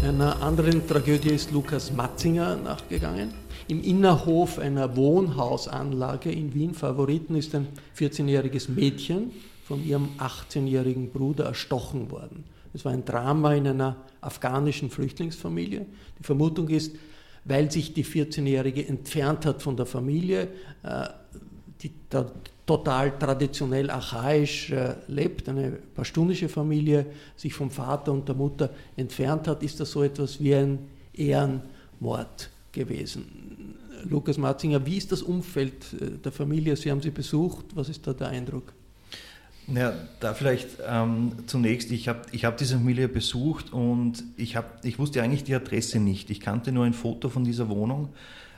Einer 0.03 0.41
anderen 0.43 0.87
Tragödie 0.87 1.31
ist 1.31 1.51
Lukas 1.51 1.93
Matzinger 1.93 2.55
nachgegangen. 2.57 3.35
Im 3.67 3.83
Innerhof 3.83 4.59
einer 4.61 4.97
Wohnhausanlage 4.97 6.31
in 6.31 6.55
Wien 6.55 6.73
Favoriten 6.73 7.35
ist 7.35 7.55
ein 7.55 7.67
14-jähriges 7.99 8.71
Mädchen 8.71 9.33
von 9.65 9.85
ihrem 9.85 10.11
18-jährigen 10.19 11.11
Bruder 11.11 11.47
erstochen 11.47 12.13
worden. 12.13 12.45
Es 12.73 12.85
war 12.85 12.93
ein 12.93 13.05
Drama 13.05 13.55
in 13.55 13.67
einer 13.67 13.97
afghanischen 14.21 14.89
Flüchtlingsfamilie. 14.89 15.85
Die 16.19 16.25
Vermutung 16.25 16.69
ist, 16.69 16.95
weil 17.45 17.71
sich 17.71 17.93
die 17.93 18.05
14-Jährige 18.05 18.87
entfernt 18.87 19.47
hat 19.47 19.63
von 19.63 19.77
der 19.77 19.87
Familie, 19.87 20.49
äh, 20.85 21.09
die 21.83 21.93
total 22.69 23.19
traditionell 23.19 23.91
archaisch 23.91 24.71
äh, 24.71 24.95
lebt, 25.09 25.49
eine 25.49 25.73
pashtunische 25.95 26.51
Familie 26.51 27.07
sich 27.35 27.55
vom 27.55 27.71
Vater 27.71 28.13
und 28.13 28.29
der 28.29 28.35
Mutter 28.35 28.71
entfernt 28.95 29.49
hat, 29.49 29.63
ist 29.63 29.81
das 29.81 29.91
so 29.91 30.03
etwas 30.03 30.39
wie 30.39 30.55
ein 30.55 30.79
Ehrenmord 31.15 32.51
gewesen. 32.71 33.75
Lukas 34.05 34.37
Matzinger, 34.37 34.85
wie 34.85 34.99
ist 34.99 35.11
das 35.11 35.23
Umfeld 35.23 35.87
äh, 35.95 36.19
der 36.23 36.31
Familie? 36.31 36.77
Sie 36.77 36.91
haben 36.91 37.01
sie 37.01 37.11
besucht. 37.11 37.65
Was 37.75 37.89
ist 37.89 38.07
da 38.07 38.13
der 38.13 38.29
Eindruck? 38.29 38.75
Ja, 39.67 39.95
da 40.21 40.35
vielleicht 40.35 40.69
ähm, 40.87 41.33
zunächst, 41.47 41.91
ich 41.91 42.09
habe 42.09 42.23
ich 42.33 42.45
hab 42.45 42.59
diese 42.59 42.77
Familie 42.77 43.09
besucht 43.09 43.73
und 43.73 44.25
ich, 44.37 44.57
hab, 44.57 44.85
ich 44.85 44.99
wusste 44.99 45.23
eigentlich 45.23 45.45
die 45.45 45.55
Adresse 45.55 46.01
nicht. 46.01 46.31
Ich 46.31 46.41
kannte 46.41 46.71
nur 46.71 46.85
ein 46.85 46.95
Foto 46.95 47.31
von 47.31 47.45
dieser 47.45 47.69
Wohnung 47.69 48.11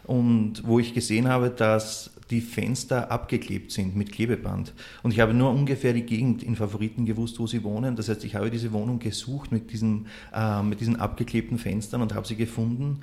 und 0.04 0.66
wo 0.66 0.78
ich 0.78 0.94
gesehen 0.94 1.28
habe, 1.28 1.50
dass 1.50 2.10
die 2.30 2.40
Fenster 2.40 3.10
abgeklebt 3.10 3.72
sind 3.72 3.96
mit 3.96 4.12
Klebeband. 4.12 4.72
Und 5.02 5.12
ich 5.12 5.20
habe 5.20 5.34
nur 5.34 5.50
ungefähr 5.50 5.92
die 5.92 6.04
Gegend 6.04 6.42
in 6.42 6.56
Favoriten 6.56 7.04
gewusst, 7.04 7.38
wo 7.38 7.46
sie 7.46 7.64
wohnen. 7.64 7.96
Das 7.96 8.08
heißt, 8.08 8.24
ich 8.24 8.34
habe 8.34 8.50
diese 8.50 8.72
Wohnung 8.72 8.98
gesucht 8.98 9.52
mit 9.52 9.72
diesen, 9.72 10.06
äh, 10.32 10.62
mit 10.62 10.80
diesen 10.80 10.96
abgeklebten 10.96 11.58
Fenstern 11.58 12.02
und 12.02 12.14
habe 12.14 12.26
sie 12.26 12.36
gefunden. 12.36 13.00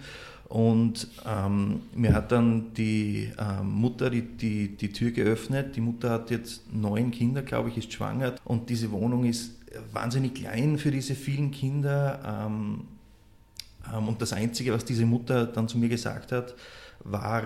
Und 0.48 1.10
ähm, 1.26 1.82
mir 1.94 2.14
hat 2.14 2.32
dann 2.32 2.74
die 2.74 3.32
äh, 3.38 3.64
Mutter 3.64 4.10
die, 4.10 4.22
die, 4.22 4.78
die 4.78 4.92
Tür 4.94 5.12
geöffnet. 5.12 5.76
Die 5.76 5.82
Mutter 5.82 6.10
hat 6.10 6.32
jetzt 6.32 6.74
neun 6.74 7.12
Kinder, 7.12 7.42
glaube 7.42 7.70
ich, 7.70 7.78
ist 7.78 7.92
schwanger. 7.92 8.36
Und 8.46 8.70
diese 8.70 8.92
Wohnung 8.92 9.26
ist 9.26 9.56
wahnsinnig 9.92 10.36
klein 10.36 10.78
für 10.78 10.92
diese 10.92 11.16
vielen 11.16 11.52
Kinder. 11.52 12.48
Ähm, 12.48 12.82
ähm, 13.94 14.08
und 14.08 14.22
das 14.22 14.32
Einzige, 14.32 14.74
was 14.74 14.86
diese 14.86 15.06
Mutter 15.06 15.46
dann 15.46 15.68
zu 15.68 15.78
mir 15.78 15.90
gesagt 15.90 16.32
hat, 16.32 16.56
war, 17.04 17.44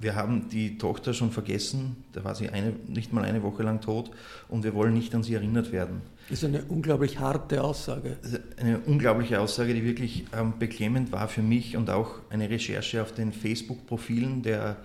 wir 0.00 0.14
haben 0.14 0.48
die 0.48 0.78
Tochter 0.78 1.14
schon 1.14 1.30
vergessen, 1.30 2.04
da 2.12 2.24
war 2.24 2.34
sie 2.34 2.48
eine, 2.48 2.74
nicht 2.86 3.12
mal 3.12 3.24
eine 3.24 3.42
Woche 3.42 3.62
lang 3.62 3.80
tot 3.80 4.10
und 4.48 4.64
wir 4.64 4.74
wollen 4.74 4.94
nicht 4.94 5.14
an 5.14 5.22
sie 5.22 5.34
erinnert 5.34 5.72
werden. 5.72 6.02
Das 6.28 6.42
ist 6.42 6.44
eine 6.44 6.64
unglaublich 6.64 7.18
harte 7.18 7.62
Aussage. 7.62 8.18
Eine 8.58 8.80
unglaubliche 8.80 9.40
Aussage, 9.40 9.74
die 9.74 9.84
wirklich 9.84 10.26
ähm, 10.36 10.54
beklemmend 10.58 11.10
war 11.10 11.28
für 11.28 11.42
mich 11.42 11.76
und 11.76 11.90
auch 11.90 12.20
eine 12.30 12.50
Recherche 12.50 13.02
auf 13.02 13.12
den 13.12 13.32
Facebook-Profilen 13.32 14.42
der, 14.42 14.76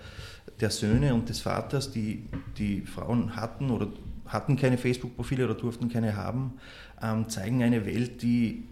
der 0.60 0.70
Söhne 0.70 1.14
und 1.14 1.28
des 1.28 1.40
Vaters, 1.40 1.92
die 1.92 2.24
die 2.56 2.80
Frauen 2.82 3.36
hatten 3.36 3.70
oder 3.70 3.88
hatten 4.26 4.56
keine 4.56 4.78
Facebook-Profile 4.78 5.44
oder 5.44 5.54
durften 5.54 5.88
keine 5.88 6.16
haben, 6.16 6.54
ähm, 7.02 7.28
zeigen 7.28 7.62
eine 7.62 7.84
Welt, 7.84 8.22
die 8.22 8.64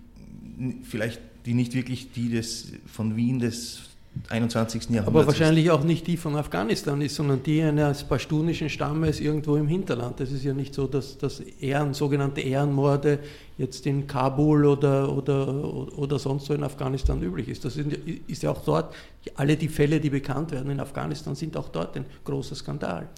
vielleicht 0.82 1.20
die 1.44 1.54
nicht 1.54 1.74
wirklich 1.74 2.12
die 2.12 2.30
des, 2.30 2.72
von 2.86 3.16
Wien 3.16 3.38
des 3.38 3.91
21. 4.28 4.90
Jahrhunderts. 4.90 5.06
Aber 5.08 5.26
wahrscheinlich 5.26 5.70
auch 5.70 5.84
nicht 5.84 6.06
die 6.06 6.16
von 6.16 6.36
Afghanistan 6.36 7.00
ist, 7.00 7.14
sondern 7.14 7.42
die 7.42 7.62
eines 7.62 8.04
pashtunischen 8.04 8.68
Stammes 8.68 9.20
irgendwo 9.20 9.56
im 9.56 9.66
Hinterland. 9.66 10.20
Es 10.20 10.32
ist 10.32 10.44
ja 10.44 10.52
nicht 10.52 10.74
so, 10.74 10.86
dass, 10.86 11.18
dass 11.18 11.40
Ehren, 11.40 11.94
sogenannte 11.94 12.40
Ehrenmorde 12.40 13.20
jetzt 13.58 13.86
in 13.86 14.06
Kabul 14.06 14.64
oder, 14.64 15.14
oder, 15.14 15.98
oder 15.98 16.18
sonst 16.18 16.46
so 16.46 16.54
in 16.54 16.62
Afghanistan 16.62 17.22
üblich 17.22 17.48
ist. 17.48 17.64
Das 17.64 17.76
ist 17.76 18.42
ja 18.42 18.50
auch 18.50 18.64
dort, 18.64 18.94
alle 19.36 19.56
die 19.56 19.68
Fälle, 19.68 20.00
die 20.00 20.10
bekannt 20.10 20.52
werden 20.52 20.70
in 20.70 20.80
Afghanistan, 20.80 21.34
sind 21.34 21.56
auch 21.56 21.68
dort 21.68 21.96
ein 21.96 22.04
großer 22.24 22.54
Skandal. 22.54 23.08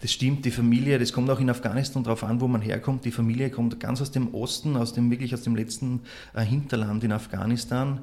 Das 0.00 0.10
stimmt, 0.10 0.44
die 0.44 0.50
Familie, 0.50 0.98
das 0.98 1.12
kommt 1.12 1.30
auch 1.30 1.40
in 1.40 1.48
Afghanistan 1.48 2.02
darauf 2.02 2.24
an, 2.24 2.40
wo 2.40 2.48
man 2.48 2.60
herkommt. 2.62 3.04
Die 3.04 3.12
Familie 3.12 3.50
kommt 3.50 3.78
ganz 3.78 4.00
aus 4.00 4.10
dem 4.10 4.34
Osten, 4.34 4.76
aus 4.76 4.92
dem 4.92 5.10
wirklich 5.10 5.34
aus 5.34 5.42
dem 5.42 5.54
letzten 5.54 6.00
äh, 6.34 6.42
Hinterland 6.42 7.04
in 7.04 7.12
Afghanistan. 7.12 8.00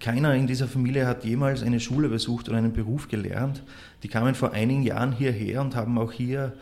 Keiner 0.00 0.34
in 0.34 0.46
dieser 0.46 0.68
Familie 0.68 1.06
hat 1.06 1.24
jemals 1.24 1.62
eine 1.62 1.80
Schule 1.80 2.08
besucht 2.08 2.48
oder 2.48 2.58
einen 2.58 2.72
Beruf 2.72 3.08
gelernt. 3.08 3.62
Die 4.02 4.08
kamen 4.08 4.34
vor 4.34 4.52
einigen 4.52 4.82
Jahren 4.82 5.12
hierher 5.12 5.60
und 5.60 5.76
haben 5.76 5.98
auch 5.98 6.12
hier 6.12 6.54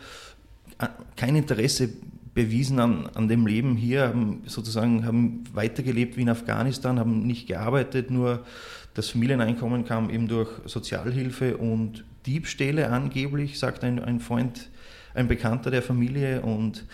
äh, 0.79 0.87
kein 1.15 1.35
Interesse 1.35 1.89
bewiesen 2.33 2.79
an, 2.79 3.07
an 3.13 3.27
dem 3.27 3.45
Leben 3.45 3.75
hier, 3.75 4.07
haben 4.07 4.41
sozusagen 4.45 5.05
haben 5.05 5.43
weitergelebt 5.53 6.17
wie 6.17 6.21
in 6.21 6.29
Afghanistan, 6.29 6.99
haben 6.99 7.25
nicht 7.27 7.47
gearbeitet, 7.47 8.09
nur 8.09 8.43
das 8.93 9.09
Familieneinkommen 9.09 9.85
kam 9.85 10.09
eben 10.09 10.27
durch 10.27 10.49
Sozialhilfe 10.65 11.57
und 11.57 12.05
Diebstähle 12.25 12.89
angeblich, 12.89 13.59
sagt 13.59 13.83
ein, 13.83 13.99
ein 13.99 14.19
Freund 14.19 14.69
ein 15.13 15.27
Bekannter 15.27 15.71
der 15.71 15.81
Familie 15.81 16.41
und 16.41 16.85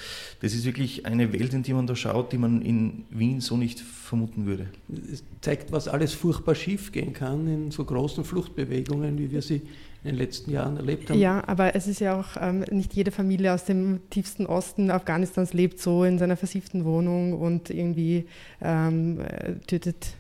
das 0.42 0.54
ist 0.54 0.66
wirklich 0.66 1.06
eine 1.06 1.32
Welt, 1.34 1.54
in 1.54 1.64
die 1.64 1.74
man 1.74 1.88
da 1.88 1.96
schaut, 1.96 2.32
die 2.32 2.38
man 2.38 2.62
in 2.62 3.06
Wien 3.10 3.42
so 3.42 3.58
nicht 3.58 3.80
vermuten 3.80 4.46
würde. 4.46 4.68
Es 5.12 5.24
zeigt, 5.42 5.72
was 5.72 5.88
alles 5.88 6.14
furchtbar 6.14 6.56
schief 6.56 6.92
gehen 6.92 7.14
kann 7.14 7.48
in 7.48 7.72
so 7.72 7.84
großen 7.86 8.24
Fluchtbewegungen, 8.24 9.18
wie 9.18 9.32
wir 9.32 9.42
sie 9.42 9.62
in 10.04 10.12
den 10.12 10.16
letzten 10.16 10.52
Jahren 10.52 10.78
erlebt 10.78 11.10
haben. 11.10 11.20
Ja, 11.20 11.44
aber 11.46 11.76
es 11.76 11.88
ist 11.88 12.00
ja 12.00 12.18
auch 12.18 12.38
ähm, 12.40 12.64
nicht 12.72 12.94
jede 12.94 13.12
Familie 13.12 13.54
aus 13.54 13.66
dem 13.66 14.00
tiefsten 14.10 14.46
Osten 14.46 14.92
Afghanistans 14.92 15.54
lebt 15.54 15.80
so 15.80 16.04
in 16.06 16.18
seiner 16.18 16.38
versifften 16.38 16.86
Wohnung 16.86 17.34
und 17.34 17.70
irgendwie 17.70 18.26
ähm, 18.62 19.20
tötet 19.68 20.14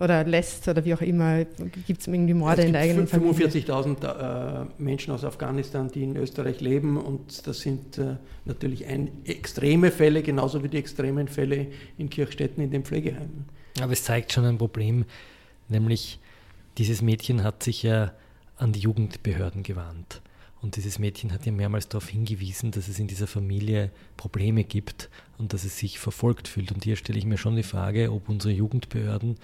oder 0.00 0.24
lässt 0.24 0.66
oder 0.66 0.84
wie 0.84 0.94
auch 0.94 1.00
immer, 1.00 1.44
gibt 1.86 2.00
es 2.00 2.06
irgendwie 2.06 2.34
Morde 2.34 2.62
in 2.62 2.72
der 2.72 2.82
eigenen 2.82 3.06
Familie? 3.06 3.46
45.000 3.48 4.62
äh, 4.62 4.66
Menschen 4.78 5.12
aus 5.12 5.24
Afghanistan, 5.24 5.88
die 5.88 6.02
in 6.02 6.16
Österreich 6.16 6.60
leben 6.60 6.96
und 6.96 7.46
das 7.46 7.60
sind 7.60 7.98
äh, 7.98 8.16
natürlich 8.44 8.86
ein, 8.86 9.10
extreme 9.24 9.90
Fälle, 9.90 10.22
genauso 10.22 10.62
wie 10.62 10.68
die 10.68 10.78
extremen 10.78 11.28
Fälle 11.28 11.68
in 11.96 12.10
Kirchstätten 12.10 12.62
in 12.62 12.70
den 12.70 12.84
Pflegeheimen. 12.84 13.44
Aber 13.80 13.92
es 13.92 14.04
zeigt 14.04 14.32
schon 14.32 14.44
ein 14.44 14.58
Problem, 14.58 15.04
nämlich 15.68 16.18
dieses 16.78 17.02
Mädchen 17.02 17.44
hat 17.44 17.62
sich 17.62 17.82
ja 17.82 18.12
an 18.56 18.72
die 18.72 18.80
Jugendbehörden 18.80 19.62
gewandt. 19.62 20.22
Und 20.60 20.76
dieses 20.76 20.98
Mädchen 20.98 21.30
hat 21.30 21.44
ja 21.44 21.52
mehrmals 21.52 21.88
darauf 21.88 22.08
hingewiesen, 22.08 22.70
dass 22.70 22.88
es 22.88 22.98
in 22.98 23.06
dieser 23.06 23.26
Familie 23.26 23.90
Probleme 24.16 24.64
gibt 24.64 25.10
und 25.36 25.52
dass 25.52 25.64
es 25.64 25.78
sich 25.78 25.98
verfolgt 25.98 26.48
fühlt. 26.48 26.72
Und 26.72 26.84
hier 26.84 26.96
stelle 26.96 27.18
ich 27.18 27.26
mir 27.26 27.36
schon 27.36 27.54
die 27.54 27.62
Frage, 27.62 28.10
ob 28.10 28.30
unsere 28.30 28.54
Jugendbehörden 28.54 29.36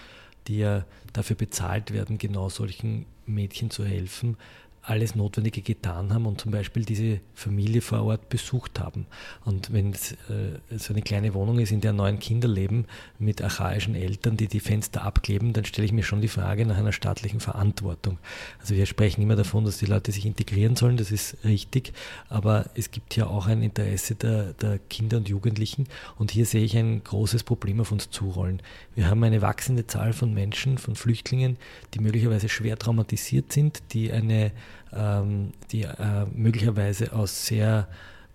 die 0.48 0.58
ja 0.58 0.84
dafür 1.12 1.36
bezahlt 1.36 1.92
werden, 1.92 2.18
genau 2.18 2.48
solchen 2.48 3.06
Mädchen 3.26 3.70
zu 3.70 3.84
helfen, 3.84 4.36
alles 4.82 5.14
Notwendige 5.14 5.60
getan 5.60 6.12
haben 6.12 6.26
und 6.26 6.40
zum 6.40 6.52
Beispiel 6.52 6.84
diese 6.84 7.20
Familie 7.34 7.82
vor 7.82 8.02
Ort 8.02 8.28
besucht 8.30 8.80
haben. 8.80 9.06
Und 9.44 9.72
wenn 9.72 9.90
es 9.90 10.12
äh, 10.12 10.78
so 10.78 10.94
eine 10.94 11.02
kleine 11.02 11.34
Wohnung 11.34 11.58
ist, 11.58 11.70
in 11.70 11.82
der 11.82 11.92
neun 11.92 12.18
Kinder 12.18 12.48
leben, 12.48 12.86
mit 13.18 13.42
archaischen 13.42 13.94
Eltern, 13.94 14.36
die 14.36 14.48
die 14.48 14.60
Fenster 14.60 15.02
abkleben, 15.02 15.52
dann 15.52 15.66
stelle 15.66 15.84
ich 15.84 15.92
mir 15.92 16.02
schon 16.02 16.22
die 16.22 16.28
Frage 16.28 16.64
nach 16.64 16.78
einer 16.78 16.92
staatlichen 16.92 17.40
Verantwortung. 17.40 18.18
Also 18.58 18.74
wir 18.74 18.86
sprechen 18.86 19.20
immer 19.20 19.36
davon, 19.36 19.64
dass 19.64 19.78
die 19.78 19.86
Leute 19.86 20.12
sich 20.12 20.24
integrieren 20.24 20.76
sollen, 20.76 20.96
das 20.96 21.10
ist 21.10 21.36
richtig, 21.44 21.92
aber 22.28 22.70
es 22.74 22.90
gibt 22.90 23.16
ja 23.16 23.26
auch 23.26 23.46
ein 23.46 23.62
Interesse 23.62 24.14
der, 24.14 24.54
der 24.54 24.78
Kinder 24.78 25.18
und 25.18 25.28
Jugendlichen 25.28 25.86
und 26.16 26.30
hier 26.30 26.46
sehe 26.46 26.64
ich 26.64 26.76
ein 26.76 27.04
großes 27.04 27.44
Problem 27.44 27.80
auf 27.80 27.92
uns 27.92 28.10
zurollen. 28.10 28.62
Wir 28.94 29.08
haben 29.08 29.22
eine 29.24 29.42
wachsende 29.42 29.86
Zahl 29.86 30.14
von 30.14 30.32
Menschen, 30.32 30.78
von 30.78 30.94
Flüchtlingen, 30.94 31.58
die 31.92 32.00
möglicherweise 32.00 32.48
schwer 32.48 32.78
traumatisiert 32.78 33.52
sind, 33.52 33.82
die 33.92 34.10
eine 34.10 34.52
die 34.92 35.82
äh, 35.82 36.26
möglicherweise 36.34 37.12
aus 37.12 37.46
sehr 37.46 37.86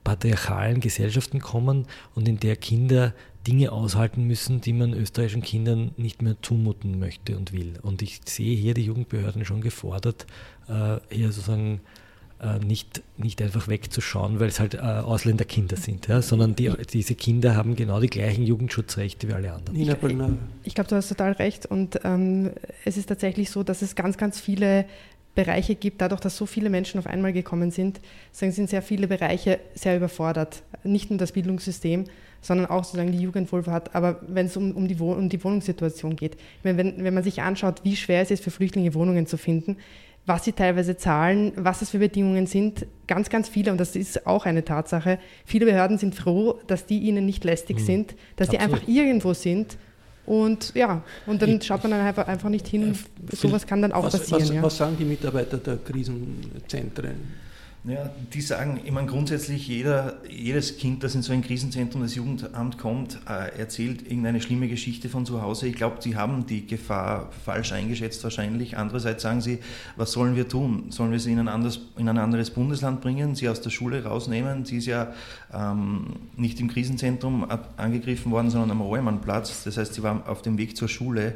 patriarchalen 0.06 0.80
Gesellschaften 0.80 1.42
kommen 1.42 1.86
und 2.14 2.30
in 2.30 2.40
der 2.40 2.56
Kinder 2.56 3.14
Dinge 3.46 3.72
aushalten 3.72 4.24
müssen, 4.24 4.62
die 4.62 4.74
man 4.74 4.94
österreichischen 4.94 5.42
Kindern 5.42 5.92
nicht 5.98 6.22
mehr 6.22 6.36
zumuten 6.42 7.00
möchte 7.00 7.38
und 7.38 7.54
will. 7.54 7.74
Und 7.82 8.02
ich 8.02 8.22
sehe 8.26 8.56
hier 8.56 8.74
die 8.74 8.84
Jugendbehörden 8.84 9.46
schon 9.46 9.62
gefordert, 9.62 10.26
äh, 10.68 10.98
hier 11.14 11.32
sozusagen 11.32 11.82
äh, 12.42 12.60
nicht, 12.60 13.04
nicht 13.18 13.42
einfach 13.42 13.68
wegzuschauen, 13.68 14.40
weil 14.40 14.48
es 14.48 14.60
halt 14.60 14.74
äh, 14.74 14.80
Ausländerkinder 14.80 15.78
sind, 15.78 16.08
ja, 16.08 16.22
sondern 16.22 16.56
die, 16.56 16.72
diese 16.92 17.16
Kinder 17.16 17.56
haben 17.56 17.76
genau 17.76 18.00
die 18.00 18.10
gleichen 18.10 18.44
Jugendschutzrechte 18.44 19.28
wie 19.28 19.34
alle 19.34 19.54
anderen. 19.54 19.80
Ich, 19.80 19.88
ich 20.64 20.76
glaube, 20.76 20.90
du 20.90 20.96
hast 20.96 21.10
total 21.10 21.34
recht 21.34 21.66
und 21.66 22.00
ähm, 22.04 22.52
es 22.84 22.98
ist 22.98 23.08
tatsächlich 23.08 23.52
so, 23.52 23.64
dass 23.64 23.82
es 23.82 23.96
ganz, 23.96 24.18
ganz 24.18 24.40
viele 24.40 24.86
Bereiche 25.36 25.76
gibt, 25.76 26.02
dadurch, 26.02 26.22
dass 26.22 26.38
so 26.38 26.46
viele 26.46 26.70
Menschen 26.70 26.98
auf 26.98 27.08
einmal 27.08 27.34
gekommen 27.34 27.70
sind, 27.70 28.00
sind 28.32 28.70
sehr 28.70 28.82
viele 28.82 29.08
Bereiche 29.08 29.60
sehr 29.74 29.98
überfordert. 29.98 30.64
Nicht 30.84 31.10
nur 31.10 31.20
das 31.20 31.34
Bildungssystem, 31.34 32.06
sondern 32.42 32.68
auch 32.68 32.84
sozusagen 32.84 33.12
die 33.12 33.20
Jugendwohlfahrt. 33.20 33.94
Aber 33.94 34.22
wenn 34.28 34.46
es 34.46 34.56
um, 34.56 34.72
um, 34.72 34.88
die, 34.88 34.96
um 34.96 35.30
die 35.30 35.44
Wohnungssituation 35.44 36.16
geht, 36.16 36.38
wenn, 36.64 36.78
wenn 36.78 37.14
man 37.14 37.24
sich 37.24 37.42
anschaut, 37.42 37.82
wie 37.84 37.96
schwer 37.96 38.22
es 38.22 38.32
ist 38.32 38.44
für 38.44 38.52
Flüchtlinge 38.52 38.94
Wohnungen 38.94 39.28
zu 39.28 39.38
finden, 39.38 39.78
was 40.26 40.46
sie 40.46 40.54
teilweise 40.54 40.98
zahlen, 40.98 41.52
was 41.56 41.80
das 41.80 41.92
für 41.92 42.00
Bedingungen 42.00 42.48
sind, 42.48 42.88
ganz, 43.08 43.30
ganz 43.30 43.48
viele, 43.48 43.72
und 43.72 43.80
das 43.80 43.96
ist 43.96 44.26
auch 44.26 44.46
eine 44.46 44.66
Tatsache, 44.66 45.20
viele 45.46 45.66
Behörden 45.66 45.98
sind 45.98 46.16
froh, 46.16 46.60
dass 46.66 46.86
die 46.86 47.00
ihnen 47.00 47.26
nicht 47.26 47.44
lästig 47.44 47.78
mhm. 47.78 47.84
sind, 47.84 48.16
dass 48.36 48.50
Absolut. 48.50 48.52
die 48.52 48.58
einfach 48.58 48.88
irgendwo 48.88 49.34
sind 49.34 49.78
und 50.26 50.74
ja, 50.74 51.04
und 51.26 51.42
dann 51.42 51.62
schaut 51.62 51.84
man 51.84 51.92
dann 51.92 52.02
einfach, 52.02 52.28
einfach 52.28 52.50
nicht 52.50 52.68
hin. 52.68 52.98
Sowas 53.32 53.66
kann 53.68 53.82
dann 53.82 53.92
auch 53.92 54.06
was, 54.06 54.18
passieren. 54.18 54.42
Was, 54.42 54.50
ja. 54.50 54.64
was 54.64 54.78
sagen 54.78 54.96
die 54.98 55.06
Mitarbeiter 55.06 55.58
der 55.58 55.78
Krisenzentren? 55.78 57.45
Ja, 57.88 58.10
die 58.34 58.42
sagen, 58.42 58.82
ich 58.84 58.92
meine, 58.92 59.06
grundsätzlich 59.06 59.68
jeder, 59.68 60.16
jedes 60.28 60.78
Kind, 60.78 61.04
das 61.04 61.14
in 61.14 61.22
so 61.22 61.34
ein 61.34 61.44
Krisenzentrum 61.44 62.02
des 62.02 62.16
Jugendamts 62.16 62.80
kommt, 62.80 63.20
äh, 63.30 63.60
erzählt 63.60 64.02
irgendeine 64.02 64.42
schlimme 64.42 64.68
Geschichte 64.68 65.08
von 65.08 65.24
zu 65.24 65.44
Hause. 65.44 65.68
Ich 65.68 65.76
glaube, 65.76 65.98
sie 66.00 66.16
haben 66.16 66.48
die 66.48 66.66
Gefahr 66.66 67.30
falsch 67.46 67.74
eingeschätzt 67.74 68.24
wahrscheinlich. 68.24 68.76
Andererseits 68.76 69.22
sagen 69.22 69.40
sie, 69.40 69.60
was 69.98 70.14
sollen 70.14 70.36
wir 70.36 70.48
tun? 70.48 70.86
Sollen 70.90 71.12
wir 71.12 71.20
sie 71.20 71.34
in 71.34 71.38
ein, 71.38 71.48
anderes, 71.48 71.80
in 71.96 72.10
ein 72.10 72.18
anderes 72.18 72.50
Bundesland 72.50 73.02
bringen, 73.02 73.36
sie 73.36 73.50
aus 73.50 73.62
der 73.62 73.70
Schule 73.70 74.04
rausnehmen? 74.04 74.66
Sie 74.66 74.78
ist 74.78 74.88
ja 74.88 75.14
ähm, 75.54 76.08
nicht 76.36 76.60
im 76.60 76.70
Krisenzentrum 76.70 77.46
angegriffen 77.78 78.32
worden, 78.32 78.50
sondern 78.50 78.72
am 78.72 78.82
Räumannplatz. 78.82 79.64
Das 79.64 79.78
heißt, 79.78 79.94
sie 79.94 80.02
war 80.02 80.28
auf 80.28 80.42
dem 80.42 80.58
Weg 80.58 80.76
zur 80.76 80.90
Schule. 80.90 81.36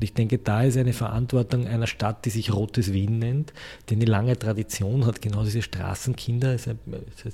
ich 0.00 0.12
denke, 0.12 0.38
da 0.38 0.62
ist 0.62 0.76
eine 0.76 0.92
Verantwortung 0.92 1.66
einer 1.66 1.86
Stadt, 1.86 2.24
die 2.24 2.30
sich 2.30 2.52
Rotes 2.52 2.92
Wien 2.92 3.18
nennt, 3.18 3.52
die 3.88 3.94
eine 3.94 4.04
lange 4.04 4.38
Tradition 4.38 5.06
hat, 5.06 5.22
genau 5.22 5.44
diese 5.44 5.62
Straßenkinder, 5.62 6.50
also 6.50 6.72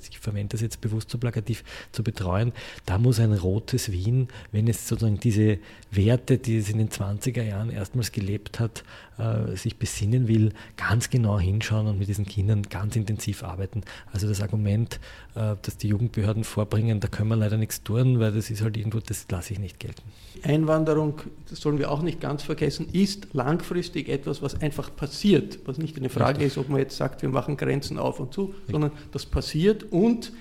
ich 0.09 0.19
verwende 0.19 0.53
das 0.53 0.61
jetzt 0.61 0.81
bewusst 0.81 1.09
so 1.09 1.17
plakativ, 1.17 1.63
zu 1.91 2.03
betreuen. 2.03 2.53
Da 2.85 2.97
muss 2.97 3.19
ein 3.19 3.33
Rotes 3.33 3.91
Wien, 3.91 4.27
wenn 4.51 4.67
es 4.67 4.87
sozusagen 4.87 5.19
diese 5.19 5.59
Werte, 5.91 6.37
die 6.37 6.57
es 6.57 6.69
in 6.69 6.77
den 6.77 6.89
20er 6.89 7.43
Jahren 7.43 7.69
erstmals 7.69 8.11
gelebt 8.11 8.59
hat, 8.59 8.83
äh, 9.17 9.55
sich 9.55 9.77
besinnen 9.77 10.27
will, 10.27 10.53
ganz 10.77 11.09
genau 11.09 11.39
hinschauen 11.39 11.87
und 11.87 11.99
mit 11.99 12.07
diesen 12.07 12.25
Kindern 12.25 12.63
ganz 12.63 12.95
intensiv 12.95 13.43
arbeiten. 13.43 13.81
Also 14.11 14.27
das 14.27 14.41
Argument, 14.41 14.99
äh, 15.35 15.55
das 15.61 15.77
die 15.77 15.87
Jugendbehörden 15.87 16.43
vorbringen, 16.43 16.99
da 16.99 17.07
können 17.07 17.29
wir 17.29 17.35
leider 17.35 17.57
nichts 17.57 17.83
tun, 17.83 18.19
weil 18.19 18.31
das 18.31 18.49
ist 18.49 18.61
halt 18.61 18.77
irgendwo, 18.77 18.99
das 18.99 19.25
lasse 19.29 19.53
ich 19.53 19.59
nicht 19.59 19.79
gelten. 19.79 20.01
Einwanderung, 20.43 21.21
das 21.49 21.61
sollen 21.61 21.79
wir 21.79 21.91
auch 21.91 22.01
nicht 22.01 22.19
ganz 22.19 22.43
vergessen, 22.43 22.87
ist 22.91 23.33
langfristig 23.33 24.09
etwas, 24.09 24.41
was 24.41 24.61
einfach 24.61 24.95
passiert, 24.95 25.59
was 25.65 25.77
nicht 25.77 25.97
eine 25.97 26.09
Frage 26.09 26.39
Richtig. 26.39 26.47
ist, 26.47 26.57
ob 26.57 26.69
man 26.69 26.79
jetzt 26.79 26.97
sagt, 26.97 27.21
wir 27.21 27.29
machen 27.29 27.57
Grenzen 27.57 27.97
auf 27.97 28.19
und 28.19 28.33
zu, 28.33 28.45
Richtig. 28.45 28.71
sondern 28.71 28.91
das 29.11 29.25
passiert 29.25 29.83
und 29.91 30.33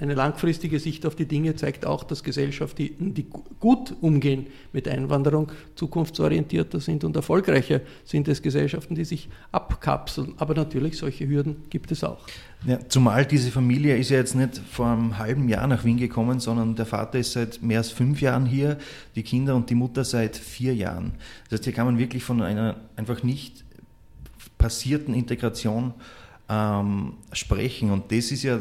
eine 0.00 0.14
langfristige 0.14 0.78
Sicht 0.78 1.04
auf 1.06 1.16
die 1.16 1.26
Dinge 1.26 1.56
zeigt 1.56 1.84
auch, 1.84 2.04
dass 2.04 2.22
Gesellschaften, 2.22 3.14
die 3.14 3.26
gut 3.58 3.94
umgehen 4.00 4.46
mit 4.72 4.86
Einwanderung, 4.86 5.50
zukunftsorientierter 5.74 6.78
sind 6.78 7.02
und 7.02 7.16
erfolgreicher 7.16 7.80
sind 8.04 8.28
es 8.28 8.40
Gesellschaften, 8.40 8.94
die 8.94 9.04
sich 9.04 9.28
abkapseln. 9.50 10.34
Aber 10.36 10.54
natürlich, 10.54 10.98
solche 10.98 11.28
Hürden 11.28 11.64
gibt 11.68 11.90
es 11.90 12.04
auch. 12.04 12.26
Ja, 12.64 12.78
zumal 12.88 13.26
diese 13.26 13.50
Familie 13.50 13.96
ist 13.96 14.10
ja 14.10 14.18
jetzt 14.18 14.34
nicht 14.34 14.58
vor 14.70 14.86
einem 14.86 15.18
halben 15.18 15.48
Jahr 15.48 15.66
nach 15.66 15.84
Wien 15.84 15.96
gekommen, 15.96 16.38
sondern 16.38 16.76
der 16.76 16.86
Vater 16.86 17.18
ist 17.18 17.32
seit 17.32 17.62
mehr 17.62 17.78
als 17.78 17.90
fünf 17.90 18.20
Jahren 18.20 18.46
hier, 18.46 18.78
die 19.16 19.22
Kinder 19.22 19.56
und 19.56 19.68
die 19.70 19.74
Mutter 19.74 20.04
seit 20.04 20.36
vier 20.36 20.74
Jahren. 20.74 21.12
Das 21.44 21.58
heißt, 21.58 21.64
hier 21.64 21.72
kann 21.72 21.86
man 21.86 21.98
wirklich 21.98 22.22
von 22.22 22.42
einer 22.42 22.76
einfach 22.96 23.22
nicht 23.22 23.64
passierten 24.58 25.14
Integration 25.14 25.94
ähm, 26.48 27.14
sprechen. 27.32 27.90
Und 27.90 28.10
das 28.12 28.30
ist 28.30 28.42
ja 28.42 28.60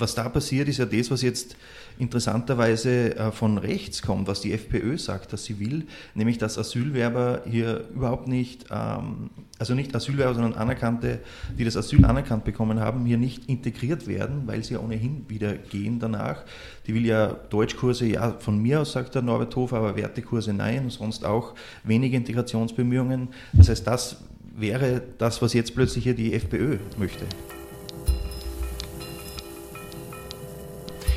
was 0.00 0.14
da 0.14 0.28
passiert, 0.28 0.68
ist 0.68 0.78
ja 0.78 0.86
das, 0.86 1.10
was 1.10 1.22
jetzt 1.22 1.56
interessanterweise 1.98 3.16
äh, 3.16 3.30
von 3.30 3.58
rechts 3.58 4.02
kommt, 4.02 4.26
was 4.26 4.40
die 4.40 4.52
FPÖ 4.52 4.96
sagt, 4.96 5.32
dass 5.32 5.44
sie 5.44 5.60
will, 5.60 5.86
nämlich 6.14 6.38
dass 6.38 6.58
Asylwerber 6.58 7.42
hier 7.48 7.84
überhaupt 7.94 8.26
nicht, 8.26 8.66
ähm, 8.70 9.30
also 9.58 9.74
nicht 9.74 9.94
Asylwerber, 9.94 10.34
sondern 10.34 10.54
Anerkannte, 10.54 11.20
die 11.58 11.64
das 11.64 11.76
Asyl 11.76 12.04
anerkannt 12.04 12.44
bekommen 12.44 12.80
haben, 12.80 13.04
hier 13.04 13.18
nicht 13.18 13.48
integriert 13.48 14.06
werden, 14.06 14.42
weil 14.46 14.64
sie 14.64 14.74
ja 14.74 14.80
ohnehin 14.80 15.26
wieder 15.28 15.54
gehen 15.54 15.98
danach. 15.98 16.44
Die 16.86 16.94
will 16.94 17.04
ja 17.04 17.36
Deutschkurse, 17.50 18.06
ja, 18.06 18.36
von 18.38 18.60
mir 18.60 18.80
aus 18.80 18.92
sagt 18.92 19.14
der 19.14 19.22
Norbert 19.22 19.54
Hofer, 19.56 19.76
aber 19.76 19.96
Wertekurse 19.96 20.54
nein, 20.54 20.88
sonst 20.88 21.24
auch 21.24 21.54
wenige 21.84 22.16
Integrationsbemühungen. 22.16 23.28
Das 23.52 23.68
heißt, 23.68 23.86
das 23.86 24.16
wäre 24.56 25.02
das, 25.18 25.42
was 25.42 25.52
jetzt 25.52 25.74
plötzlich 25.74 26.04
hier 26.04 26.14
die 26.14 26.32
FPÖ 26.34 26.78
möchte. 26.98 27.26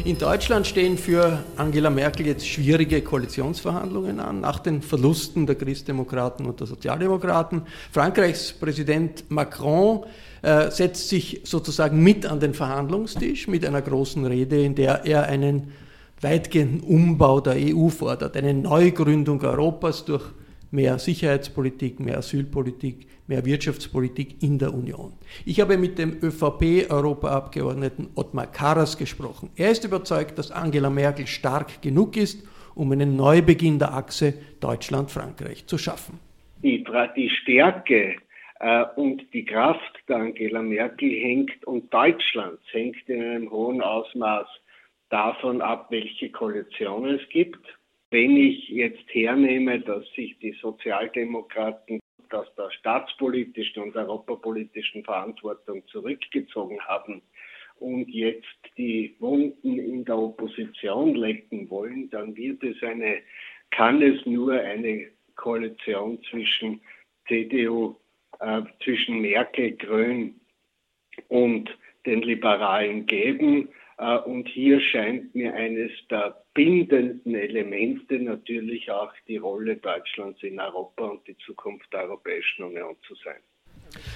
In 0.06 0.18
Deutschland 0.18 0.68
stehen 0.68 0.98
für 0.98 1.46
Angela 1.56 1.90
Merkel 1.90 2.28
jetzt 2.28 2.46
schwierige 2.46 3.02
Koalitionsverhandlungen 3.02 4.20
an, 4.20 4.42
nach 4.42 4.60
den 4.60 4.82
Verlusten 4.82 5.46
der 5.48 5.56
Christdemokraten 5.56 6.46
und 6.46 6.60
der 6.60 6.68
Sozialdemokraten. 6.68 7.62
Frankreichs 7.90 8.52
Präsident 8.52 9.24
Macron 9.32 10.04
äh, 10.42 10.70
setzt 10.72 11.08
sich 11.08 11.40
sozusagen 11.46 12.04
mit 12.04 12.26
an 12.26 12.42
den 12.42 12.54
Verhandlungstisch 12.54 13.48
mit 13.48 13.66
einer 13.66 13.82
großen 13.82 14.26
Rede, 14.26 14.62
in 14.62 14.76
der 14.76 15.06
er 15.06 15.24
einen 15.24 15.72
weitgehenden 16.20 16.82
Umbau 16.82 17.40
der 17.40 17.56
EU 17.58 17.88
fordert, 17.88 18.36
eine 18.36 18.54
Neugründung 18.54 19.42
Europas 19.42 20.04
durch 20.04 20.26
mehr 20.74 20.98
Sicherheitspolitik, 20.98 22.00
mehr 22.00 22.18
Asylpolitik, 22.18 23.06
mehr 23.28 23.46
Wirtschaftspolitik 23.46 24.42
in 24.42 24.58
der 24.58 24.74
Union. 24.74 25.14
Ich 25.46 25.62
habe 25.62 25.78
mit 25.78 26.00
dem 26.00 26.18
ÖVP-Europaabgeordneten 26.22 28.10
Ottmar 28.16 28.48
Karas 28.48 28.98
gesprochen. 28.98 29.52
Er 29.56 29.70
ist 29.70 29.86
überzeugt, 29.86 30.40
dass 30.40 30.52
Angela 30.52 30.90
Merkel 30.90 31.28
stark 31.28 31.82
genug 31.84 32.18
ist, 32.18 32.46
um 32.76 32.92
einen 32.92 33.16
Neubeginn 33.16 33.78
der 33.78 33.94
Achse 33.94 34.34
Deutschland-Frankreich 34.60 35.68
zu 35.68 35.78
schaffen. 35.78 36.20
Die, 36.64 36.84
die 37.16 37.30
Stärke 37.30 38.16
äh, 38.60 38.86
und 38.96 39.22
die 39.32 39.46
Kraft 39.46 40.00
der 40.10 40.18
Angela 40.18 40.64
Merkel 40.64 41.12
hängt 41.12 41.64
und 41.66 41.94
Deutschlands 41.94 42.64
hängt 42.72 42.98
in 43.08 43.22
einem 43.22 43.52
hohen 43.52 43.80
Ausmaß 43.80 44.48
davon 45.10 45.62
ab, 45.62 45.88
welche 45.92 46.32
Koalition 46.32 47.06
es 47.06 47.22
gibt 47.30 47.64
wenn 48.14 48.38
ich 48.38 48.70
jetzt 48.70 49.04
hernehme, 49.12 49.80
dass 49.80 50.06
sich 50.14 50.38
die 50.38 50.56
Sozialdemokraten 50.62 52.00
aus 52.30 52.46
der 52.56 52.70
staatspolitischen 52.70 53.82
und 53.82 53.96
europapolitischen 53.96 55.04
Verantwortung 55.04 55.82
zurückgezogen 55.88 56.80
haben 56.82 57.24
und 57.80 58.08
jetzt 58.10 58.46
die 58.78 59.16
Wunden 59.18 59.80
in 59.80 60.06
der 60.06 60.20
Opposition 60.20 61.16
lecken 61.16 61.68
wollen, 61.72 62.08
dann 62.12 62.36
wird 62.36 62.64
es 62.64 62.82
eine, 62.84 63.18
kann 63.72 64.00
es 64.04 64.24
nur 64.28 64.54
eine 64.54 65.08
Koalition 65.36 66.22
zwischen 66.30 66.82
CDU, 67.28 67.96
äh, 68.40 68.62
zwischen 68.84 69.22
Merkel, 69.22 69.72
Grün 69.72 70.40
und 71.30 71.68
den 72.06 72.22
Liberalen 72.22 73.08
geben. 73.08 73.70
Äh, 73.98 74.18
und 74.20 74.48
hier 74.48 74.80
scheint 74.80 75.34
mir 75.36 75.54
eines 75.54 75.92
der 76.10 76.44
bindenden 76.54 77.36
Elemente 77.36 78.20
natürlich 78.20 78.90
auch 78.92 79.12
die 79.28 79.38
Rolle 79.38 79.78
Deutschlands 79.78 80.42
in 80.44 80.60
Europa 80.60 81.06
und 81.06 81.28
die 81.28 81.38
Zukunft 81.46 81.92
der 81.94 82.04
Europäischen 82.04 82.64
Union 82.64 82.96
zu 83.08 83.16
sein. 83.24 83.42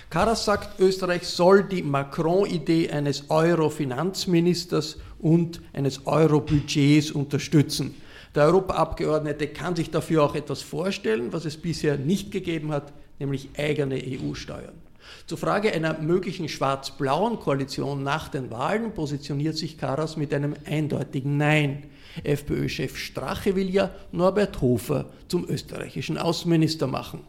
Karas 0.09 0.45
sagt, 0.45 0.79
Österreich 0.79 1.23
soll 1.23 1.63
die 1.63 1.83
Macron-Idee 1.83 2.89
eines 2.89 3.29
Euro-Finanzministers 3.29 4.99
und 5.19 5.61
eines 5.73 6.07
Euro-Budgets 6.07 7.11
unterstützen. 7.11 7.95
Der 8.35 8.45
Europaabgeordnete 8.45 9.47
kann 9.47 9.75
sich 9.75 9.91
dafür 9.91 10.23
auch 10.23 10.35
etwas 10.35 10.61
vorstellen, 10.61 11.33
was 11.33 11.45
es 11.45 11.57
bisher 11.57 11.97
nicht 11.97 12.31
gegeben 12.31 12.71
hat, 12.71 12.93
nämlich 13.19 13.49
eigene 13.57 13.95
EU-Steuern. 13.95 14.75
Zur 15.25 15.37
Frage 15.37 15.73
einer 15.73 15.99
möglichen 15.99 16.49
schwarz-blauen 16.49 17.39
Koalition 17.39 18.03
nach 18.03 18.29
den 18.29 18.51
Wahlen 18.51 18.93
positioniert 18.93 19.55
sich 19.55 19.77
Karas 19.77 20.17
mit 20.17 20.33
einem 20.33 20.55
eindeutigen 20.65 21.37
Nein. 21.37 21.83
FPÖ-Chef 22.23 22.97
Strache 22.97 23.55
will 23.55 23.69
ja 23.69 23.91
Norbert 24.11 24.61
Hofer 24.61 25.11
zum 25.27 25.47
österreichischen 25.49 26.17
Außenminister 26.17 26.87
machen. 26.87 27.25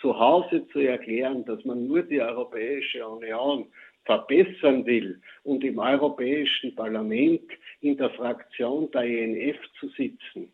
Zu 0.00 0.18
Hause 0.18 0.66
zu 0.72 0.80
erklären, 0.80 1.44
dass 1.44 1.64
man 1.64 1.86
nur 1.86 2.02
die 2.02 2.20
Europäische 2.20 3.06
Union 3.06 3.66
verbessern 4.04 4.84
will 4.84 5.20
und 5.44 5.64
im 5.64 5.78
Europäischen 5.78 6.74
Parlament 6.74 7.42
in 7.80 7.96
der 7.96 8.10
Fraktion 8.10 8.90
der 8.92 9.02
ENF 9.02 9.56
zu 9.80 9.88
sitzen 9.90 10.52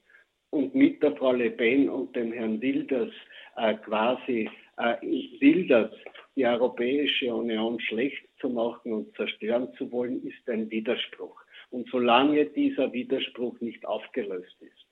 und 0.51 0.75
mit 0.75 1.03
der 1.03 1.17
Frau 1.17 1.33
Le 1.33 1.51
Pen 1.51 1.89
und 1.89 2.15
dem 2.15 2.33
Herrn 2.33 2.61
Wilders 2.61 3.13
äh, 3.57 3.75
quasi 3.75 4.49
äh, 4.77 4.97
Wilders 5.41 5.91
die 6.41 6.47
Europäische 6.47 7.35
Union 7.35 7.79
schlecht 7.81 8.27
zu 8.41 8.49
machen 8.49 8.95
und 8.95 9.15
zerstören 9.15 9.69
zu 9.77 9.93
wollen, 9.93 10.27
ist 10.27 10.49
ein 10.49 10.71
Widerspruch. 10.71 11.39
Und 11.69 11.87
solange 11.91 12.47
dieser 12.47 12.91
Widerspruch 12.95 13.61
nicht 13.61 13.85
aufgelöst 13.85 14.57
ist, 14.61 14.87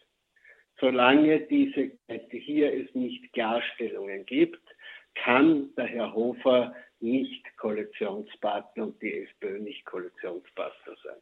solange 0.79 1.41
diese, 1.41 1.93
hier 2.31 2.75
es 2.75 2.95
nicht 2.95 3.33
Klarstellungen 3.33 4.27
gibt, 4.27 4.61
kann 5.15 5.71
der 5.75 5.87
Herr 5.87 6.13
Hofer 6.13 6.75
nicht 7.01 7.43
Koalitionspartner 7.57 8.85
und 8.85 9.01
die 9.01 9.23
FPÖ 9.23 9.59
nicht 9.61 9.87
Koalitionspartner 9.87 10.97
sein. 11.03 11.17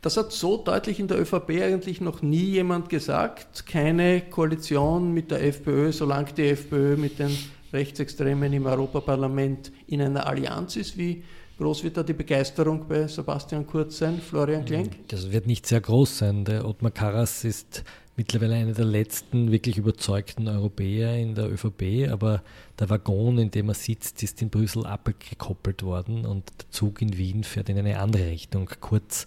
Das 0.00 0.16
hat 0.16 0.30
so 0.30 0.62
deutlich 0.62 1.00
in 1.00 1.08
der 1.08 1.18
ÖVP 1.18 1.60
eigentlich 1.60 2.00
noch 2.00 2.22
nie 2.22 2.52
jemand 2.52 2.88
gesagt. 2.88 3.66
Keine 3.66 4.22
Koalition 4.30 5.12
mit 5.12 5.32
der 5.32 5.42
FPÖ, 5.42 5.90
solange 5.90 6.32
die 6.34 6.50
FPÖ 6.50 6.96
mit 6.96 7.18
den 7.18 7.36
Rechtsextremen 7.72 8.52
im 8.52 8.66
Europaparlament 8.66 9.72
in 9.86 10.02
einer 10.02 10.26
Allianz 10.26 10.76
ist. 10.76 10.96
Wie 10.96 11.22
groß 11.58 11.84
wird 11.84 11.96
da 11.96 12.02
die 12.02 12.12
Begeisterung 12.12 12.86
bei 12.88 13.06
Sebastian 13.06 13.66
Kurz 13.66 13.98
sein, 13.98 14.20
Florian 14.20 14.64
Klenk? 14.64 15.08
Das 15.08 15.30
wird 15.32 15.46
nicht 15.46 15.66
sehr 15.66 15.80
groß 15.80 16.18
sein. 16.18 16.44
Der 16.44 16.66
Ottmar 16.66 16.90
Karas 16.90 17.44
ist 17.44 17.84
mittlerweile 18.16 18.54
einer 18.54 18.72
der 18.72 18.84
letzten 18.84 19.50
wirklich 19.50 19.78
überzeugten 19.78 20.48
Europäer 20.48 21.16
in 21.16 21.34
der 21.34 21.50
ÖVP, 21.50 22.10
aber 22.10 22.42
der 22.78 22.90
Waggon, 22.90 23.38
in 23.38 23.50
dem 23.50 23.68
er 23.68 23.74
sitzt, 23.74 24.22
ist 24.22 24.42
in 24.42 24.50
Brüssel 24.50 24.86
abgekoppelt 24.86 25.82
worden 25.82 26.26
und 26.26 26.50
der 26.58 26.70
Zug 26.70 27.00
in 27.00 27.16
Wien 27.16 27.44
fährt 27.44 27.68
in 27.68 27.78
eine 27.78 27.98
andere 27.98 28.26
Richtung. 28.26 28.68
Kurz 28.80 29.26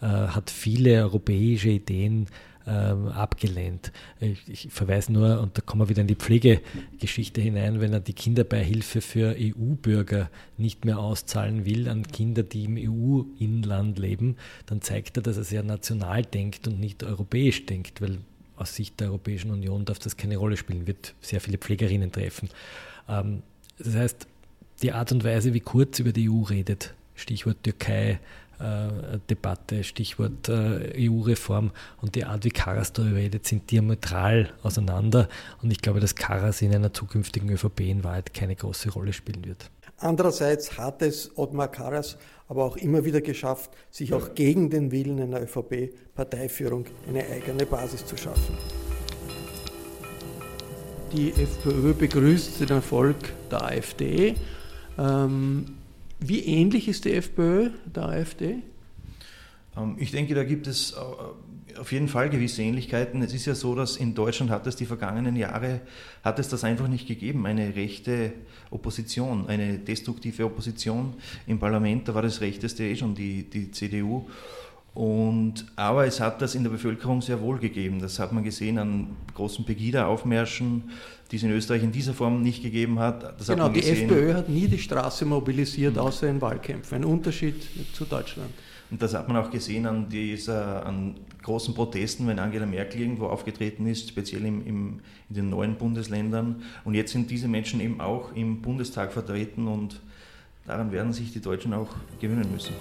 äh, 0.00 0.06
hat 0.06 0.50
viele 0.50 1.02
europäische 1.02 1.70
Ideen 1.70 2.26
ähm, 2.66 3.08
abgelehnt. 3.08 3.92
Ich, 4.20 4.40
ich, 4.48 4.72
verweise 4.72 5.12
nur, 5.12 5.40
und 5.40 5.56
da 5.56 5.62
kommen 5.62 5.82
wir 5.82 5.88
wieder 5.88 6.00
in 6.00 6.06
die 6.06 6.14
Pflegegeschichte 6.14 7.40
hinein, 7.40 7.80
wenn 7.80 7.92
er 7.92 8.00
die 8.00 8.12
Kinderbeihilfe 8.12 9.00
für 9.00 9.36
EU-Bürger 9.38 10.30
nicht 10.56 10.84
mehr 10.84 10.98
auszahlen 10.98 11.64
will 11.64 11.88
an 11.88 12.06
Kinder, 12.06 12.42
die 12.42 12.64
im 12.64 12.76
EU-Inland 12.76 13.98
leben, 13.98 14.36
dann 14.66 14.80
zeigt 14.80 15.18
er, 15.18 15.22
dass 15.22 15.36
er 15.36 15.44
sehr 15.44 15.62
national 15.62 16.22
denkt 16.22 16.66
und 16.66 16.80
nicht 16.80 17.02
europäisch 17.02 17.66
denkt, 17.66 18.00
weil 18.00 18.18
aus 18.56 18.74
Sicht 18.74 19.00
der 19.00 19.08
Europäischen 19.08 19.50
Union 19.50 19.84
darf 19.84 19.98
das 19.98 20.16
keine 20.16 20.36
Rolle 20.36 20.56
spielen, 20.56 20.86
wird 20.86 21.14
sehr 21.20 21.40
viele 21.40 21.58
Pflegerinnen 21.58 22.12
treffen. 22.12 22.48
Ähm, 23.08 23.42
das 23.78 23.94
heißt, 23.94 24.26
die 24.82 24.92
Art 24.92 25.12
und 25.12 25.24
Weise, 25.24 25.54
wie 25.54 25.60
Kurz 25.60 25.98
über 25.98 26.12
die 26.12 26.30
EU 26.30 26.42
redet, 26.42 26.94
Stichwort 27.14 27.62
Türkei, 27.62 28.20
Debatte, 29.30 29.84
Stichwort 29.84 30.48
äh, 30.48 31.08
EU-Reform 31.08 31.70
und 32.00 32.14
die 32.14 32.24
Art, 32.24 32.44
wie 32.44 32.50
Karas 32.50 32.92
darüber 32.92 33.16
redet, 33.16 33.46
sind 33.46 33.70
diametral 33.70 34.52
auseinander. 34.62 35.28
Und 35.62 35.70
ich 35.70 35.80
glaube, 35.80 36.00
dass 36.00 36.14
Karas 36.14 36.62
in 36.62 36.74
einer 36.74 36.92
zukünftigen 36.92 37.50
ÖVP 37.50 37.80
in 37.80 38.04
Wahrheit 38.04 38.32
keine 38.34 38.56
große 38.56 38.90
Rolle 38.90 39.12
spielen 39.12 39.44
wird. 39.44 39.70
Andererseits 39.98 40.76
hat 40.76 41.02
es 41.02 41.30
Ottmar 41.36 41.68
Karas 41.68 42.16
aber 42.48 42.64
auch 42.64 42.76
immer 42.76 43.04
wieder 43.04 43.20
geschafft, 43.20 43.70
sich 43.90 44.12
auch 44.12 44.34
gegen 44.34 44.68
den 44.68 44.90
Willen 44.90 45.20
einer 45.20 45.40
ÖVP-Parteiführung 45.40 46.84
eine 47.08 47.24
eigene 47.26 47.64
Basis 47.64 48.04
zu 48.04 48.16
schaffen. 48.16 48.56
Die 51.12 51.30
FPÖ 51.30 51.94
begrüßt 51.94 52.60
den 52.60 52.70
Erfolg 52.70 53.16
der 53.50 53.62
AfD. 53.64 54.34
Ähm, 54.98 55.66
wie 56.28 56.40
ähnlich 56.40 56.88
ist 56.88 57.04
die 57.04 57.12
FPÖ 57.12 57.70
der 57.86 58.04
AfD? 58.04 58.56
Ähm, 59.76 59.96
ich 59.98 60.10
denke, 60.10 60.34
da 60.34 60.44
gibt 60.44 60.66
es 60.66 60.92
äh, 60.92 61.78
auf 61.78 61.92
jeden 61.92 62.08
Fall 62.08 62.30
gewisse 62.30 62.62
Ähnlichkeiten. 62.62 63.22
Es 63.22 63.34
ist 63.34 63.46
ja 63.46 63.54
so, 63.54 63.74
dass 63.74 63.96
in 63.96 64.14
Deutschland 64.14 64.50
hat 64.50 64.66
es 64.66 64.76
die 64.76 64.86
vergangenen 64.86 65.36
Jahre, 65.36 65.80
hat 66.22 66.38
es 66.38 66.48
das 66.48 66.64
einfach 66.64 66.88
nicht 66.88 67.06
gegeben, 67.08 67.46
eine 67.46 67.74
rechte 67.74 68.32
Opposition, 68.70 69.48
eine 69.48 69.78
destruktive 69.78 70.44
Opposition 70.44 71.14
im 71.46 71.58
Parlament. 71.58 72.08
Da 72.08 72.14
war 72.14 72.22
das 72.22 72.40
Rechteste 72.40 72.84
eh 72.84 72.96
schon 72.96 73.14
die, 73.14 73.48
die 73.48 73.70
CDU. 73.70 74.26
Und, 74.94 75.66
aber 75.74 76.06
es 76.06 76.20
hat 76.20 76.40
das 76.40 76.54
in 76.54 76.62
der 76.62 76.70
Bevölkerung 76.70 77.20
sehr 77.20 77.40
wohl 77.40 77.58
gegeben. 77.58 77.98
Das 78.00 78.20
hat 78.20 78.32
man 78.32 78.44
gesehen 78.44 78.78
an 78.78 79.08
großen 79.34 79.64
Pegida-Aufmärschen, 79.64 80.84
die 81.30 81.36
es 81.36 81.42
in 81.42 81.50
Österreich 81.50 81.82
in 81.82 81.90
dieser 81.90 82.14
Form 82.14 82.42
nicht 82.42 82.62
gegeben 82.62 83.00
hat. 83.00 83.40
Das 83.40 83.48
genau, 83.48 83.64
hat 83.64 83.74
die 83.74 83.82
FPÖ 83.82 84.34
hat 84.34 84.48
nie 84.48 84.68
die 84.68 84.78
Straße 84.78 85.24
mobilisiert, 85.24 85.98
außer 85.98 86.28
in 86.28 86.40
Wahlkämpfen. 86.40 86.98
Ein 86.98 87.04
Unterschied 87.04 87.56
zu 87.92 88.04
Deutschland. 88.04 88.50
Und 88.88 89.02
das 89.02 89.14
hat 89.14 89.26
man 89.26 89.36
auch 89.38 89.50
gesehen 89.50 89.86
an, 89.86 90.08
dieser, 90.08 90.86
an 90.86 91.16
großen 91.42 91.74
Protesten, 91.74 92.28
wenn 92.28 92.38
Angela 92.38 92.66
Merkel 92.66 93.00
irgendwo 93.00 93.26
aufgetreten 93.26 93.88
ist, 93.88 94.10
speziell 94.10 94.44
im, 94.44 94.64
im, 94.64 95.00
in 95.28 95.34
den 95.34 95.50
neuen 95.50 95.74
Bundesländern. 95.74 96.62
Und 96.84 96.94
jetzt 96.94 97.10
sind 97.10 97.28
diese 97.32 97.48
Menschen 97.48 97.80
eben 97.80 98.00
auch 98.00 98.32
im 98.36 98.62
Bundestag 98.62 99.12
vertreten 99.12 99.66
und 99.66 100.00
daran 100.66 100.92
werden 100.92 101.12
sich 101.12 101.32
die 101.32 101.40
Deutschen 101.40 101.74
auch 101.74 101.88
gewöhnen 102.20 102.52
müssen. 102.52 102.74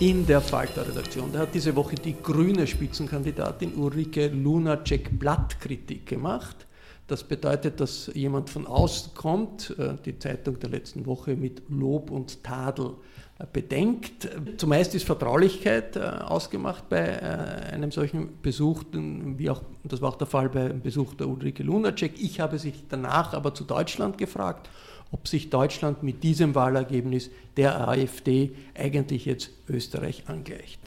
In 0.00 0.24
der 0.26 0.40
Falter-Redaktion. 0.40 1.32
Da 1.32 1.40
hat 1.40 1.54
diese 1.54 1.74
Woche 1.74 1.96
die 1.96 2.14
grüne 2.22 2.68
Spitzenkandidatin 2.68 3.74
Ulrike 3.74 4.28
Lunacek 4.28 5.18
Blattkritik 5.18 6.06
gemacht. 6.06 6.66
Das 7.08 7.24
bedeutet, 7.24 7.80
dass 7.80 8.08
jemand 8.14 8.48
von 8.48 8.66
außen 8.66 9.14
kommt, 9.14 9.74
äh, 9.76 9.94
die 10.04 10.16
Zeitung 10.18 10.60
der 10.60 10.70
letzten 10.70 11.04
Woche 11.06 11.34
mit 11.34 11.62
Lob 11.68 12.12
und 12.12 12.44
Tadel 12.44 12.92
äh, 13.40 13.46
bedenkt. 13.52 14.28
Zumeist 14.56 14.94
ist 14.94 15.04
Vertraulichkeit 15.04 15.96
äh, 15.96 16.00
ausgemacht 16.00 16.88
bei 16.88 17.20
einem 17.72 17.90
solchen 17.90 18.40
Besuch, 18.40 18.84
wie 18.92 19.50
auch, 19.50 19.62
das 19.82 20.00
war 20.00 20.10
auch 20.10 20.18
der 20.18 20.28
Fall 20.28 20.48
beim 20.48 20.80
Besuch 20.80 21.14
der 21.14 21.28
Ulrike 21.28 21.64
Lunacek. 21.64 22.20
Ich 22.20 22.38
habe 22.38 22.58
sich 22.60 22.84
danach 22.88 23.32
aber 23.32 23.52
zu 23.52 23.64
Deutschland 23.64 24.16
gefragt 24.16 24.68
ob 25.10 25.28
sich 25.28 25.50
Deutschland 25.50 26.02
mit 26.02 26.22
diesem 26.22 26.54
Wahlergebnis 26.54 27.30
der 27.56 27.88
AfD 27.88 28.52
eigentlich 28.74 29.24
jetzt 29.24 29.50
Österreich 29.68 30.24
angleicht. 30.26 30.80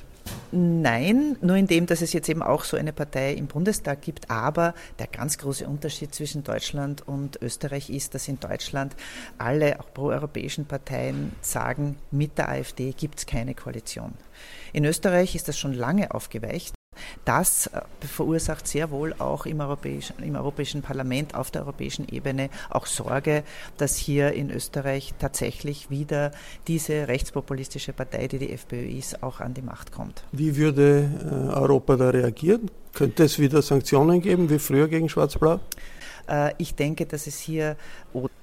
Nein, 0.51 1.37
nur 1.41 1.55
in 1.55 1.67
dem, 1.67 1.85
dass 1.85 2.01
es 2.01 2.13
jetzt 2.13 2.27
eben 2.27 2.41
auch 2.41 2.63
so 2.65 2.75
eine 2.75 2.91
Partei 2.91 3.33
im 3.33 3.47
Bundestag 3.47 4.01
gibt. 4.01 4.29
Aber 4.29 4.73
der 4.99 5.07
ganz 5.07 5.37
große 5.37 5.65
Unterschied 5.65 6.13
zwischen 6.13 6.43
Deutschland 6.43 7.07
und 7.07 7.41
Österreich 7.41 7.89
ist, 7.89 8.13
dass 8.15 8.27
in 8.27 8.39
Deutschland 8.39 8.95
alle 9.37 9.79
auch 9.79 9.93
proeuropäischen 9.93 10.65
Parteien 10.65 11.31
sagen, 11.41 11.95
mit 12.11 12.37
der 12.37 12.49
AfD 12.49 12.91
gibt 12.91 13.19
es 13.19 13.25
keine 13.25 13.55
Koalition. 13.55 14.13
In 14.73 14.85
Österreich 14.85 15.35
ist 15.35 15.47
das 15.47 15.57
schon 15.57 15.73
lange 15.73 16.13
aufgeweicht. 16.13 16.73
Das 17.25 17.67
äh, 17.67 17.81
verursacht 17.99 18.67
sehr 18.67 18.91
wohl 18.91 19.13
auch 19.19 19.45
im 19.45 19.59
Europäischen, 19.59 20.21
im 20.23 20.35
Europäischen 20.35 20.81
Parlament, 20.81 21.35
auf 21.35 21.51
der 21.51 21.61
europäischen 21.61 22.07
Ebene 22.09 22.49
auch 22.69 22.85
Sorge, 22.85 23.43
dass 23.77 23.95
hier 23.95 24.33
in 24.33 24.51
Österreich 24.51 25.13
tatsächlich 25.19 25.89
wieder 25.89 26.31
diese 26.67 27.07
rechtspopulistische 27.07 27.93
Partei, 27.93 28.27
die 28.27 28.39
die 28.39 28.53
FPÖ 28.53 28.97
ist, 28.97 29.23
auch 29.23 29.39
an 29.39 29.53
die 29.53 29.61
Macht 29.61 29.91
kommt. 29.91 30.23
Wie 30.31 30.55
würde 30.57 31.09
äh, 31.23 31.53
Europa 31.53 31.95
da 31.95 32.09
reagieren? 32.09 32.69
Könnte 32.93 33.23
es 33.23 33.39
wieder 33.39 33.61
Sanktionen 33.61 34.21
geben, 34.21 34.49
wie 34.49 34.59
früher 34.59 34.87
gegen 34.87 35.07
Schwarz-Blau? 35.07 35.59
Äh, 36.27 36.53
ich 36.57 36.75
denke, 36.75 37.05
dass 37.05 37.27
es 37.27 37.39
hier, 37.39 37.77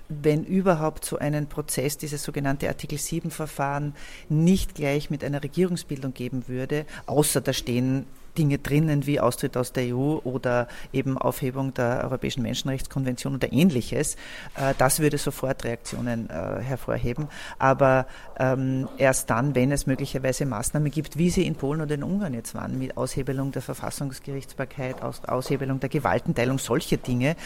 wenn 0.09 0.45
überhaupt 0.45 1.05
so 1.05 1.19
einen 1.19 1.49
Prozess, 1.49 1.99
dieses 1.99 2.23
sogenannte 2.23 2.69
Artikel 2.69 2.99
7-Verfahren, 2.99 3.95
nicht 4.29 4.75
gleich 4.75 5.11
mit 5.11 5.25
einer 5.25 5.43
Regierungsbildung 5.43 6.15
geben 6.15 6.49
würde, 6.49 6.87
außer 7.07 7.41
da 7.41 7.53
stehen 7.53 8.07
Dinge 8.39 8.59
drinnen 8.59 9.07
wie 9.07 9.21
Austritt 9.21 9.57
aus 9.57 9.73
der 9.73 9.95
EU 9.95 10.19
oder 10.25 10.69
eben 10.93 11.19
Aufhebung 11.19 11.75
der 11.75 12.05
Europäischen 12.05 12.43
Menschenrechtskonvention 12.43 13.35
oder 13.35 13.53
ähnliches. 13.53 14.15
Äh, 14.55 14.75
das 14.79 15.01
würde 15.01 15.19
sofort 15.19 15.65
Reaktionen 15.65 16.31
äh, 16.31 16.63
hervorheben. 16.63 17.29
Aber 17.59 18.07
ähm, 18.39 18.89
erst 18.97 19.29
dann, 19.31 19.55
wenn 19.55 19.73
es 19.73 19.87
möglicherweise 19.87 20.47
Maßnahmen 20.47 20.91
gibt, 20.91 21.19
wie 21.19 21.31
sie 21.31 21.47
in 21.47 21.57
Polen 21.57 21.81
oder 21.81 21.97
in 21.97 22.05
Ungarn 22.05 22.35
jetzt 22.35 22.55
waren, 22.55 22.79
mit 22.79 22.97
Aushebelung 22.97 23.53
der 23.53 23.63
Verfassungsgerichtsbarkeit, 23.63 25.03
Aushebelung 25.03 25.81
der 25.81 25.89
Gewaltenteilung, 25.89 26.59
solche 26.59 26.97
Dinge, 26.97 27.37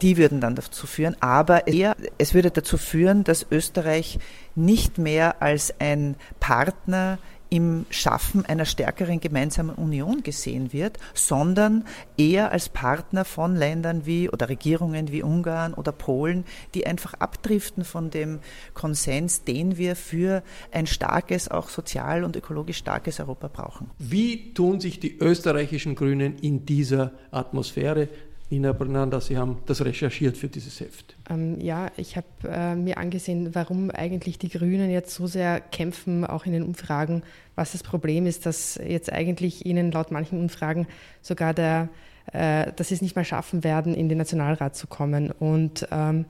die 0.00 0.16
würden 0.16 0.40
dann 0.40 0.54
dazu 0.54 0.86
führen. 0.86 1.16
Aber 1.20 1.66
eher, 1.66 1.96
es 2.18 2.34
würde 2.34 2.50
dazu 2.50 2.78
führen, 2.78 3.24
dass 3.24 3.46
Österreich 3.50 4.18
nicht 4.54 4.98
mehr 4.98 5.42
als 5.42 5.74
ein 5.80 6.16
Partner 6.40 7.18
im 7.50 7.86
Schaffen 7.90 8.44
einer 8.44 8.64
stärkeren 8.64 9.20
gemeinsamen 9.20 9.74
Union 9.74 10.22
gesehen 10.22 10.72
wird, 10.72 10.98
sondern 11.14 11.84
eher 12.16 12.52
als 12.52 12.68
Partner 12.68 13.24
von 13.24 13.56
Ländern 13.56 14.06
wie 14.06 14.28
oder 14.28 14.48
Regierungen 14.48 15.10
wie 15.12 15.22
Ungarn 15.22 15.74
oder 15.74 15.92
Polen, 15.92 16.44
die 16.74 16.86
einfach 16.86 17.14
abdriften 17.14 17.84
von 17.84 18.10
dem 18.10 18.40
Konsens, 18.74 19.44
den 19.44 19.78
wir 19.78 19.96
für 19.96 20.42
ein 20.72 20.86
starkes, 20.86 21.48
auch 21.48 21.68
sozial 21.68 22.24
und 22.24 22.36
ökologisch 22.36 22.78
starkes 22.78 23.20
Europa 23.20 23.48
brauchen. 23.48 23.90
Wie 23.98 24.52
tun 24.54 24.80
sich 24.80 25.00
die 25.00 25.18
österreichischen 25.18 25.94
Grünen 25.94 26.36
in 26.38 26.66
dieser 26.66 27.12
Atmosphäre? 27.30 28.08
Nina 28.50 28.72
Bernanda, 28.72 29.20
Sie 29.20 29.36
haben 29.36 29.58
das 29.66 29.84
recherchiert 29.84 30.38
für 30.38 30.48
dieses 30.48 30.80
Heft. 30.80 31.16
Ähm, 31.28 31.60
ja, 31.60 31.90
ich 31.98 32.16
habe 32.16 32.26
äh, 32.44 32.74
mir 32.74 32.96
angesehen, 32.96 33.54
warum 33.54 33.90
eigentlich 33.90 34.38
die 34.38 34.48
Grünen 34.48 34.90
jetzt 34.90 35.14
so 35.14 35.26
sehr 35.26 35.60
kämpfen, 35.60 36.24
auch 36.24 36.46
in 36.46 36.52
den 36.52 36.62
Umfragen, 36.62 37.22
was 37.56 37.72
das 37.72 37.82
Problem 37.82 38.26
ist, 38.26 38.46
dass 38.46 38.76
jetzt 38.76 39.12
eigentlich 39.12 39.66
ihnen 39.66 39.92
laut 39.92 40.10
manchen 40.10 40.40
Umfragen 40.40 40.86
sogar 41.20 41.52
der, 41.52 41.90
äh, 42.32 42.72
dass 42.74 42.88
sie 42.88 42.94
es 42.94 43.02
nicht 43.02 43.16
mal 43.16 43.24
schaffen 43.24 43.64
werden, 43.64 43.94
in 43.94 44.08
den 44.08 44.16
Nationalrat 44.16 44.74
zu 44.74 44.86
kommen. 44.86 45.30
Und 45.30 45.86
ähm, 45.90 46.24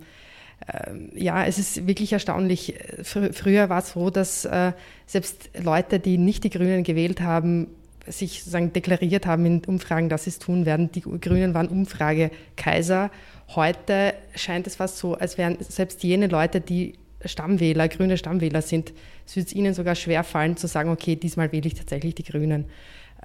äh, 0.67 0.95
ja, 1.15 1.45
es 1.45 1.59
ist 1.59 1.87
wirklich 1.87 2.13
erstaunlich. 2.13 2.75
Fr 3.03 3.33
früher 3.33 3.69
war 3.69 3.79
es 3.79 3.93
so, 3.93 4.11
dass 4.11 4.45
äh, 4.45 4.73
selbst 5.07 5.51
Leute, 5.63 6.01
die 6.01 6.19
nicht 6.19 6.43
die 6.43 6.51
Grünen 6.51 6.83
gewählt 6.83 7.21
haben, 7.21 7.69
sich 8.11 8.41
sozusagen 8.41 8.73
deklariert 8.73 9.27
haben 9.27 9.47
in 9.47 9.65
Umfragen, 9.65 10.09
dass 10.09 10.25
sie 10.25 10.31
es 10.31 10.39
tun 10.39 10.67
werden. 10.67 10.91
Die 10.93 11.01
Grünen 11.01 11.55
waren 11.55 11.69
Umfragekaiser. 11.69 13.11
Heute 13.55 14.15
scheint 14.35 14.67
es 14.67 14.77
fast 14.77 14.99
so, 14.99 15.15
als 15.15 15.39
wären 15.39 15.57
selbst 15.61 16.03
jene 16.03 16.27
Leute, 16.27 16.61
die 16.61 16.95
Stammwähler, 17.25 17.89
grüne 17.89 18.17
Stammwähler 18.17 18.63
sind, 18.63 18.93
es 19.27 19.37
wird 19.37 19.53
ihnen 19.53 19.75
sogar 19.75 19.95
schwer 19.95 20.25
fallen 20.25 20.57
zu 20.57 20.69
sagen, 20.69 20.91
okay, 20.91 21.17
diesmal 21.17 21.51
wähle 21.53 21.67
ich 21.67 21.75
tatsächlich 21.75 22.15
die 22.15 22.23
Grünen. 22.23 22.67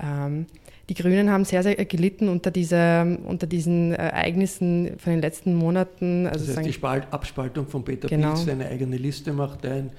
Ähm, 0.01 0.47
die 0.89 0.95
Grünen 0.95 1.29
haben 1.29 1.45
sehr, 1.45 1.63
sehr 1.63 1.75
gelitten 1.85 2.27
unter, 2.27 2.51
dieser, 2.51 3.05
unter 3.25 3.47
diesen 3.47 3.93
Ereignissen 3.93 4.97
von 4.97 5.13
den 5.13 5.21
letzten 5.21 5.55
Monaten. 5.55 6.27
Also 6.27 6.45
das 6.47 6.57
heißt, 6.57 6.67
die 6.67 6.73
Spalt, 6.73 7.07
Abspaltung 7.11 7.67
von 7.67 7.85
Peter 7.85 8.07
genau. 8.07 8.33
Pilz, 8.33 8.45
der 8.45 8.55
eine 8.55 8.67
eigene 8.67 8.97
Liste 8.97 9.31
macht, 9.31 9.65
ein 9.65 9.91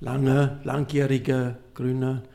langer, 0.00 0.60
langjähriger 0.64 1.58
grüner 1.74 2.22
äh, 2.24 2.31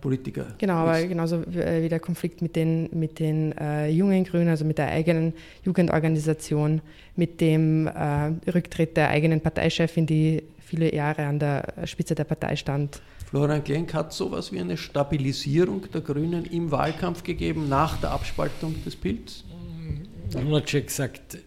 Politiker. 0.00 0.46
Genau, 0.58 0.74
aber 0.74 1.06
genauso 1.06 1.36
äh, 1.42 1.82
wie 1.84 1.88
der 1.88 2.00
Konflikt 2.00 2.42
mit 2.42 2.56
den, 2.56 2.88
mit 2.92 3.20
den 3.20 3.56
äh, 3.58 3.88
jungen 3.88 4.24
Grünen, 4.24 4.48
also 4.48 4.64
mit 4.64 4.78
der 4.78 4.88
eigenen 4.88 5.34
Jugendorganisation, 5.64 6.80
mit 7.14 7.40
dem 7.40 7.86
äh, 7.86 8.32
Rücktritt 8.50 8.96
der 8.96 9.10
eigenen 9.10 9.40
Parteichefin, 9.40 10.06
die 10.06 10.42
viele 10.58 10.92
Jahre 10.92 11.26
an 11.26 11.38
der 11.38 11.74
Spitze 11.84 12.14
der 12.14 12.24
Partei 12.24 12.56
stand. 12.56 13.00
Florian 13.30 13.62
Klenk 13.62 13.94
hat 13.94 14.12
so 14.12 14.28
etwas 14.28 14.52
wie 14.52 14.60
eine 14.60 14.76
Stabilisierung 14.76 15.82
der 15.92 16.00
Grünen 16.00 16.44
im 16.46 16.70
Wahlkampf 16.70 17.22
gegeben 17.22 17.68
nach 17.68 18.00
der 18.00 18.10
Abspaltung 18.10 18.74
des 18.84 18.96
Pilz? 18.96 19.44
Lunacek 20.34 20.90
sagt, 20.90 21.38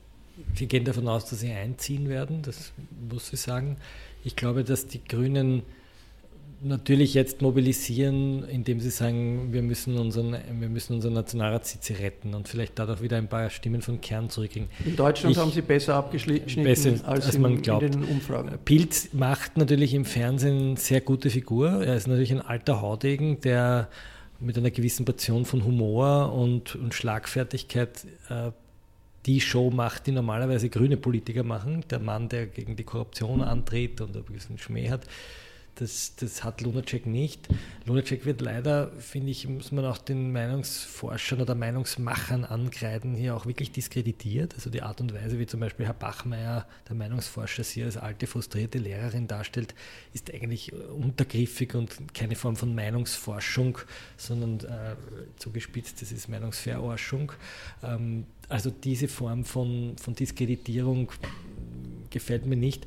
wir 0.56 0.68
gehen 0.68 0.86
davon 0.86 1.08
aus, 1.08 1.26
dass 1.26 1.42
sie 1.42 1.52
einziehen 1.52 2.08
werden, 2.08 2.42
das 2.44 2.72
muss 3.10 3.34
ich 3.34 3.42
sagen. 3.42 3.78
Ich 4.24 4.36
glaube, 4.36 4.64
dass 4.64 4.88
die 4.88 5.04
Grünen 5.04 5.64
natürlich 6.64 7.14
jetzt 7.14 7.42
mobilisieren, 7.42 8.44
indem 8.44 8.80
sie 8.80 8.90
sagen, 8.90 9.52
wir 9.52 9.62
müssen 9.62 9.98
unseren, 9.98 10.36
wir 10.60 10.70
müssen 10.70 10.94
unseren 10.94 11.14
Nationalratssitze 11.14 12.00
retten 12.00 12.34
und 12.34 12.48
vielleicht 12.48 12.78
dadurch 12.78 13.02
wieder 13.02 13.18
ein 13.18 13.28
paar 13.28 13.50
Stimmen 13.50 13.82
von 13.82 14.00
Kern 14.00 14.30
zurückkriegen. 14.30 14.70
In 14.86 14.96
Deutschland 14.96 15.36
ich, 15.36 15.42
haben 15.42 15.52
sie 15.52 15.62
besser 15.62 15.96
abgeschnitten 15.96 16.64
besser, 16.64 16.92
als, 17.04 17.26
als 17.26 17.36
in, 17.36 17.42
man 17.42 17.62
glaubt. 17.62 17.84
in 17.84 17.92
den 17.92 18.04
Umfragen. 18.04 18.52
Pilz 18.64 19.10
macht 19.14 19.58
natürlich 19.58 19.94
im 19.94 20.06
Fernsehen 20.06 20.70
eine 20.70 20.78
sehr 20.78 21.02
gute 21.02 21.30
Figur. 21.30 21.84
Er 21.84 21.96
ist 21.96 22.08
natürlich 22.08 22.32
ein 22.32 22.42
alter 22.42 22.82
Haudegen, 22.82 23.42
der 23.42 23.90
mit 24.40 24.58
einer 24.58 24.72
gewissen 24.72 25.06
Portion 25.06 25.46
von 25.46 25.64
Humor 25.64 26.34
und, 26.34 26.76
und 26.76 26.94
Schlagfertigkeit 26.94 28.06
äh, 28.30 28.52
die 29.26 29.40
Show 29.40 29.70
macht, 29.70 30.08
die 30.08 30.12
normalerweise 30.12 30.70
grüne 30.70 30.98
Politiker 30.98 31.44
machen. 31.44 31.84
Der 31.90 32.00
Mann, 32.00 32.30
der 32.30 32.48
gegen 32.48 32.76
die 32.76 32.84
Korruption 32.84 33.42
antritt 33.42 34.02
und 34.02 34.16
ein 34.16 34.24
bisschen 34.24 34.58
Schmäh 34.58 34.90
hat. 34.90 35.02
Das, 35.76 36.16
das 36.18 36.44
hat 36.44 36.62
Lunacek 36.62 37.06
nicht. 37.06 37.48
Lunacek 37.86 38.26
wird 38.26 38.42
leider, 38.42 38.92
finde 39.00 39.32
ich, 39.32 39.48
muss 39.48 39.72
man 39.72 39.86
auch 39.86 39.98
den 39.98 40.32
Meinungsforschern 40.32 41.42
oder 41.42 41.56
Meinungsmachern 41.56 42.44
angreifen, 42.46 43.16
hier 43.16 43.36
auch 43.36 43.46
wirklich 43.46 43.72
diskreditiert. 43.72 44.54
Also 44.56 44.70
die 44.70 44.82
Art 44.82 45.02
und 45.02 45.14
Weise, 45.14 45.40
wie 45.40 45.48
zum 45.48 45.60
Beispiel 45.62 45.86
Herr 45.86 45.94
Bachmeier, 45.94 46.68
der 46.88 46.96
Meinungsforscher, 46.96 47.64
sie 47.64 47.84
als 47.84 47.98
alte, 47.98 48.28
frustrierte 48.28 48.78
Lehrerin 48.78 49.28
darstellt, 49.28 49.74
ist 50.14 50.32
eigentlich 50.34 50.74
untergriffig 50.74 51.74
und 51.74 52.14
keine 52.14 52.36
Form 52.36 52.56
von 52.56 52.76
Meinungsforschung, 52.76 53.78
sondern 54.18 54.60
äh, 54.60 54.96
zugespitzt, 55.38 56.02
das 56.02 56.12
ist 56.12 56.28
Meinungsverarschung. 56.28 57.32
Ähm, 57.82 58.26
also 58.50 58.70
diese 58.70 59.08
Form 59.08 59.46
von, 59.46 59.96
von 59.98 60.14
Diskreditierung 60.14 61.12
gefällt 62.10 62.46
mir 62.46 62.58
nicht 62.58 62.86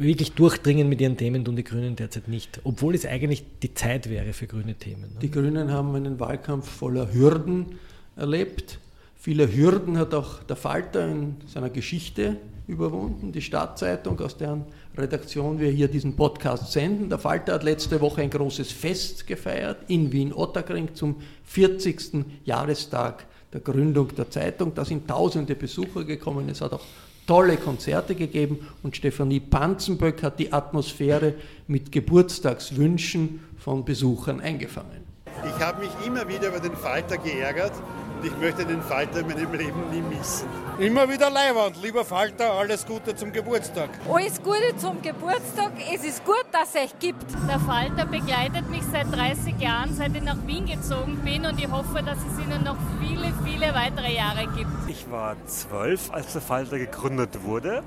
wirklich 0.00 0.32
durchdringen 0.32 0.88
mit 0.88 1.00
ihren 1.00 1.16
Themen 1.16 1.44
tun 1.44 1.56
die 1.56 1.64
Grünen 1.64 1.96
derzeit 1.96 2.28
nicht, 2.28 2.60
obwohl 2.64 2.94
es 2.94 3.06
eigentlich 3.06 3.44
die 3.62 3.74
Zeit 3.74 4.08
wäre 4.08 4.32
für 4.32 4.46
grüne 4.46 4.74
Themen. 4.74 5.12
Ne? 5.14 5.20
Die 5.22 5.30
Grünen 5.30 5.70
haben 5.70 5.94
einen 5.94 6.18
Wahlkampf 6.18 6.68
voller 6.68 7.12
Hürden 7.12 7.78
erlebt. 8.16 8.78
Viele 9.16 9.54
Hürden 9.54 9.98
hat 9.98 10.14
auch 10.14 10.42
der 10.42 10.56
Falter 10.56 11.06
in 11.06 11.36
seiner 11.46 11.70
Geschichte 11.70 12.36
überwunden, 12.66 13.32
die 13.32 13.42
Stadtzeitung, 13.42 14.18
aus 14.20 14.36
deren 14.36 14.64
Redaktion 14.96 15.58
wir 15.58 15.70
hier 15.70 15.88
diesen 15.88 16.16
Podcast 16.16 16.72
senden. 16.72 17.08
Der 17.08 17.18
Falter 17.18 17.54
hat 17.54 17.62
letzte 17.62 18.00
Woche 18.00 18.22
ein 18.22 18.30
großes 18.30 18.72
Fest 18.72 19.26
gefeiert 19.26 19.78
in 19.88 20.10
Wien-Ottakring 20.12 20.94
zum 20.94 21.16
40. 21.44 22.24
Jahrestag 22.44 23.26
der 23.52 23.60
Gründung 23.60 24.14
der 24.14 24.30
Zeitung. 24.30 24.72
Da 24.74 24.84
sind 24.84 25.08
tausende 25.08 25.54
Besucher 25.54 26.04
gekommen. 26.04 26.48
Es 26.48 26.60
hat 26.60 26.72
auch 26.72 26.84
tolle 27.30 27.58
Konzerte 27.58 28.16
gegeben 28.16 28.66
und 28.82 28.96
Stefanie 28.96 29.38
Panzenböck 29.38 30.24
hat 30.24 30.40
die 30.40 30.52
Atmosphäre 30.52 31.34
mit 31.68 31.92
Geburtstagswünschen 31.92 33.38
von 33.56 33.84
Besuchern 33.84 34.40
eingefangen. 34.40 35.04
Ich 35.46 35.64
habe 35.64 35.84
mich 35.84 35.90
immer 36.04 36.26
wieder 36.28 36.48
über 36.48 36.58
den 36.58 36.74
Falter 36.74 37.18
geärgert 37.18 37.70
und 38.20 38.26
ich 38.26 38.36
möchte 38.36 38.66
den 38.66 38.82
Falter 38.82 39.20
in 39.20 39.28
meinem 39.28 39.52
Leben 39.54 39.90
nie 39.90 40.02
missen. 40.02 40.46
Immer 40.78 41.08
wieder 41.08 41.30
Leiwand, 41.30 41.82
lieber 41.82 42.04
Falter, 42.04 42.52
alles 42.52 42.86
Gute 42.86 43.14
zum 43.14 43.32
Geburtstag. 43.32 43.88
Alles 44.12 44.42
Gute 44.42 44.76
zum 44.76 45.00
Geburtstag. 45.00 45.72
Es 45.92 46.04
ist 46.04 46.24
gut, 46.24 46.44
dass 46.52 46.74
es 46.74 46.82
euch 46.82 46.98
gibt. 46.98 47.24
Der 47.48 47.58
Falter 47.60 48.04
begleitet 48.04 48.68
mich 48.68 48.82
seit 48.92 49.10
30 49.10 49.58
Jahren, 49.58 49.94
seit 49.94 50.14
ich 50.14 50.22
nach 50.22 50.36
Wien 50.46 50.66
gezogen 50.66 51.18
bin 51.24 51.46
und 51.46 51.58
ich 51.58 51.70
hoffe, 51.70 52.02
dass 52.02 52.18
es 52.18 52.44
Ihnen 52.44 52.62
noch 52.64 52.76
viele, 53.00 53.32
viele 53.44 53.74
weitere 53.74 54.14
Jahre 54.14 54.46
gibt. 54.54 54.70
Ich 54.88 55.10
war 55.10 55.36
zwölf, 55.46 56.12
als 56.12 56.32
der 56.32 56.42
Falter 56.42 56.78
gegründet 56.78 57.42
wurde. 57.44 57.82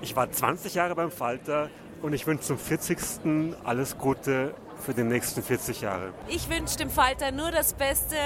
Ich 0.00 0.16
war 0.16 0.30
20 0.30 0.74
Jahre 0.74 0.94
beim 0.96 1.10
Falter 1.10 1.70
und 2.02 2.12
ich 2.12 2.26
wünsche 2.26 2.44
zum 2.44 2.58
40. 2.58 2.98
alles 3.64 3.96
Gute 3.96 4.54
für 4.84 4.94
die 4.94 5.02
nächsten 5.02 5.42
40 5.42 5.80
Jahre. 5.80 6.12
Ich 6.28 6.48
wünsche 6.48 6.76
dem 6.78 6.90
Falter 6.90 7.32
nur 7.32 7.50
das 7.50 7.74
Beste. 7.74 8.16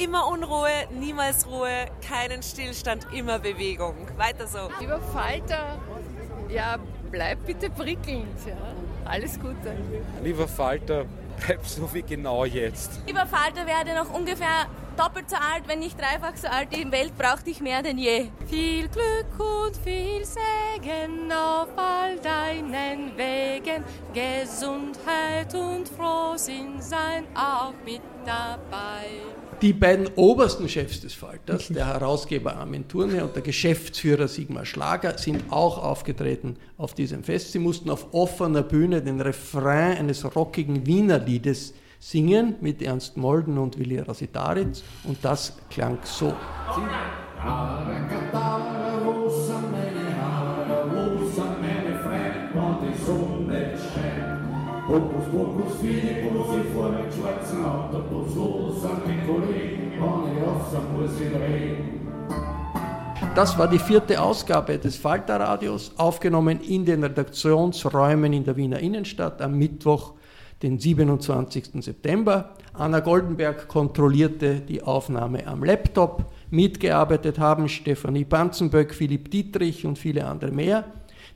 Immer 0.00 0.28
Unruhe, 0.28 0.88
niemals 0.98 1.46
Ruhe, 1.46 1.86
keinen 2.06 2.42
Stillstand, 2.42 3.06
immer 3.12 3.38
Bewegung. 3.38 3.94
Weiter 4.16 4.46
so. 4.46 4.70
Lieber 4.80 4.98
Falter, 4.98 5.78
ja, 6.48 6.78
bleib 7.10 7.44
bitte 7.44 7.68
prickelnd. 7.68 8.46
Ja. 8.46 8.56
Alles 9.04 9.38
Gute. 9.38 9.76
Lieber 10.24 10.48
Falter, 10.48 11.04
bleib 11.44 11.66
so 11.66 11.92
wie 11.92 12.02
genau 12.02 12.46
jetzt. 12.46 13.00
Lieber 13.06 13.26
Falter, 13.26 13.66
werde 13.66 13.94
noch 13.94 14.10
ungefähr 14.10 14.66
doppelt 14.96 15.28
so 15.28 15.36
alt, 15.36 15.66
wenn 15.66 15.80
nicht 15.80 16.00
dreifach 16.00 16.36
so 16.36 16.48
alt. 16.48 16.68
Die 16.74 16.90
Welt 16.90 17.16
braucht 17.18 17.46
dich 17.46 17.60
mehr 17.60 17.82
denn 17.82 17.98
je. 17.98 18.30
Viel 18.48 18.88
Glück 18.88 19.38
und 19.38 19.76
viel 19.76 20.24
Segen 20.24 21.30
auf 21.30 21.68
all 21.76 22.16
deinen 22.20 23.16
Wegen. 23.18 23.84
Gesundheit 24.14 25.54
und 25.54 25.88
Frohsinn 25.88 26.80
sein 26.80 27.26
auch 27.34 27.74
mit 27.84 28.02
dabei. 28.24 29.29
Die 29.62 29.74
beiden 29.74 30.08
obersten 30.16 30.70
Chefs 30.70 31.02
des 31.02 31.12
Falters, 31.12 31.68
der 31.68 31.86
Herausgeber 31.86 32.56
Armin 32.56 32.88
Thurne 32.88 33.22
und 33.22 33.34
der 33.34 33.42
Geschäftsführer 33.42 34.26
Sigmar 34.26 34.64
Schlager, 34.64 35.18
sind 35.18 35.52
auch 35.52 35.76
aufgetreten 35.76 36.56
auf 36.78 36.94
diesem 36.94 37.22
Fest. 37.24 37.52
Sie 37.52 37.58
mussten 37.58 37.90
auf 37.90 38.14
offener 38.14 38.62
Bühne 38.62 39.02
den 39.02 39.20
Refrain 39.20 39.98
eines 39.98 40.24
rockigen 40.34 40.86
Wiener 40.86 41.18
Liedes 41.18 41.74
singen 41.98 42.54
mit 42.62 42.80
Ernst 42.80 43.18
Molden 43.18 43.58
und 43.58 43.78
Willi 43.78 43.98
Rasitaritz 43.98 44.82
und 45.04 45.18
das 45.22 45.58
klang 45.68 45.98
so. 46.04 46.34
Hokus 47.42 48.16
pokus 48.32 49.50
fidibus, 51.34 52.76
ich 52.88 53.00
fuhr 53.04 53.40
mit 53.46 54.49
schwarzen 57.20 57.64
Autobus 57.64 58.34
los 58.34 58.84
an 58.84 59.02
den 59.06 59.26
Kollegen, 59.26 59.92
ohne 60.00 60.40
Wasser 60.46 60.82
muss 60.96 61.20
ich 61.20 61.28
drehen. 61.28 62.00
Das 63.34 63.56
war 63.56 63.68
die 63.68 63.78
vierte 63.78 64.20
Ausgabe 64.20 64.78
des 64.78 64.96
Falter-Radios, 64.96 65.92
aufgenommen 65.96 66.60
in 66.60 66.84
den 66.84 67.04
Redaktionsräumen 67.04 68.32
in 68.32 68.44
der 68.44 68.56
Wiener 68.56 68.80
Innenstadt 68.80 69.40
am 69.40 69.56
Mittwoch, 69.56 70.14
den 70.62 70.78
27. 70.78 71.82
September. 71.82 72.54
Anna 72.74 73.00
Goldenberg 73.00 73.68
kontrollierte 73.68 74.60
die 74.60 74.82
Aufnahme 74.82 75.46
am 75.46 75.64
Laptop. 75.64 76.26
Mitgearbeitet 76.50 77.38
haben 77.38 77.68
Stefanie 77.68 78.24
Banzenböck, 78.24 78.92
Philipp 78.92 79.30
Dietrich 79.30 79.86
und 79.86 79.98
viele 79.98 80.26
andere 80.26 80.50
mehr. 80.50 80.84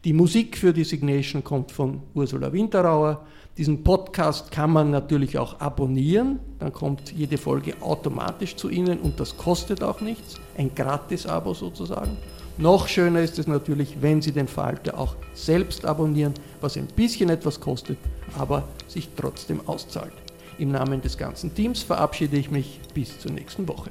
Die 0.04 0.12
Musik 0.12 0.58
für 0.58 0.72
die 0.72 0.84
Signation 0.84 1.42
kommt 1.42 1.70
von 1.70 2.02
Ursula 2.14 2.52
Winterauer. 2.52 3.24
Diesen 3.56 3.84
Podcast 3.84 4.50
kann 4.50 4.72
man 4.72 4.90
natürlich 4.90 5.38
auch 5.38 5.60
abonnieren. 5.60 6.40
Dann 6.58 6.72
kommt 6.72 7.12
jede 7.12 7.38
Folge 7.38 7.74
automatisch 7.80 8.56
zu 8.56 8.68
Ihnen 8.68 8.98
und 8.98 9.20
das 9.20 9.36
kostet 9.36 9.80
auch 9.84 10.00
nichts. 10.00 10.40
Ein 10.58 10.74
Gratis-Abo 10.74 11.54
sozusagen. 11.54 12.16
Noch 12.58 12.88
schöner 12.88 13.20
ist 13.20 13.38
es 13.38 13.46
natürlich, 13.46 13.98
wenn 14.00 14.20
Sie 14.20 14.32
den 14.32 14.48
Falter 14.48 14.98
auch 14.98 15.14
selbst 15.34 15.84
abonnieren, 15.84 16.34
was 16.60 16.76
ein 16.76 16.88
bisschen 16.88 17.30
etwas 17.30 17.60
kostet, 17.60 17.96
aber 18.36 18.64
sich 18.88 19.08
trotzdem 19.16 19.60
auszahlt. 19.66 20.12
Im 20.58 20.72
Namen 20.72 21.00
des 21.00 21.16
ganzen 21.16 21.54
Teams 21.54 21.80
verabschiede 21.80 22.36
ich 22.36 22.50
mich 22.50 22.80
bis 22.92 23.20
zur 23.20 23.30
nächsten 23.30 23.68
Woche. 23.68 23.90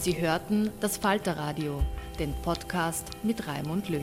Sie 0.00 0.20
hörten 0.20 0.70
das 0.80 0.96
Falterradio, 0.96 1.80
den 2.18 2.34
Podcast 2.42 3.10
mit 3.22 3.46
Raimund 3.46 3.88
Löw. 3.88 4.02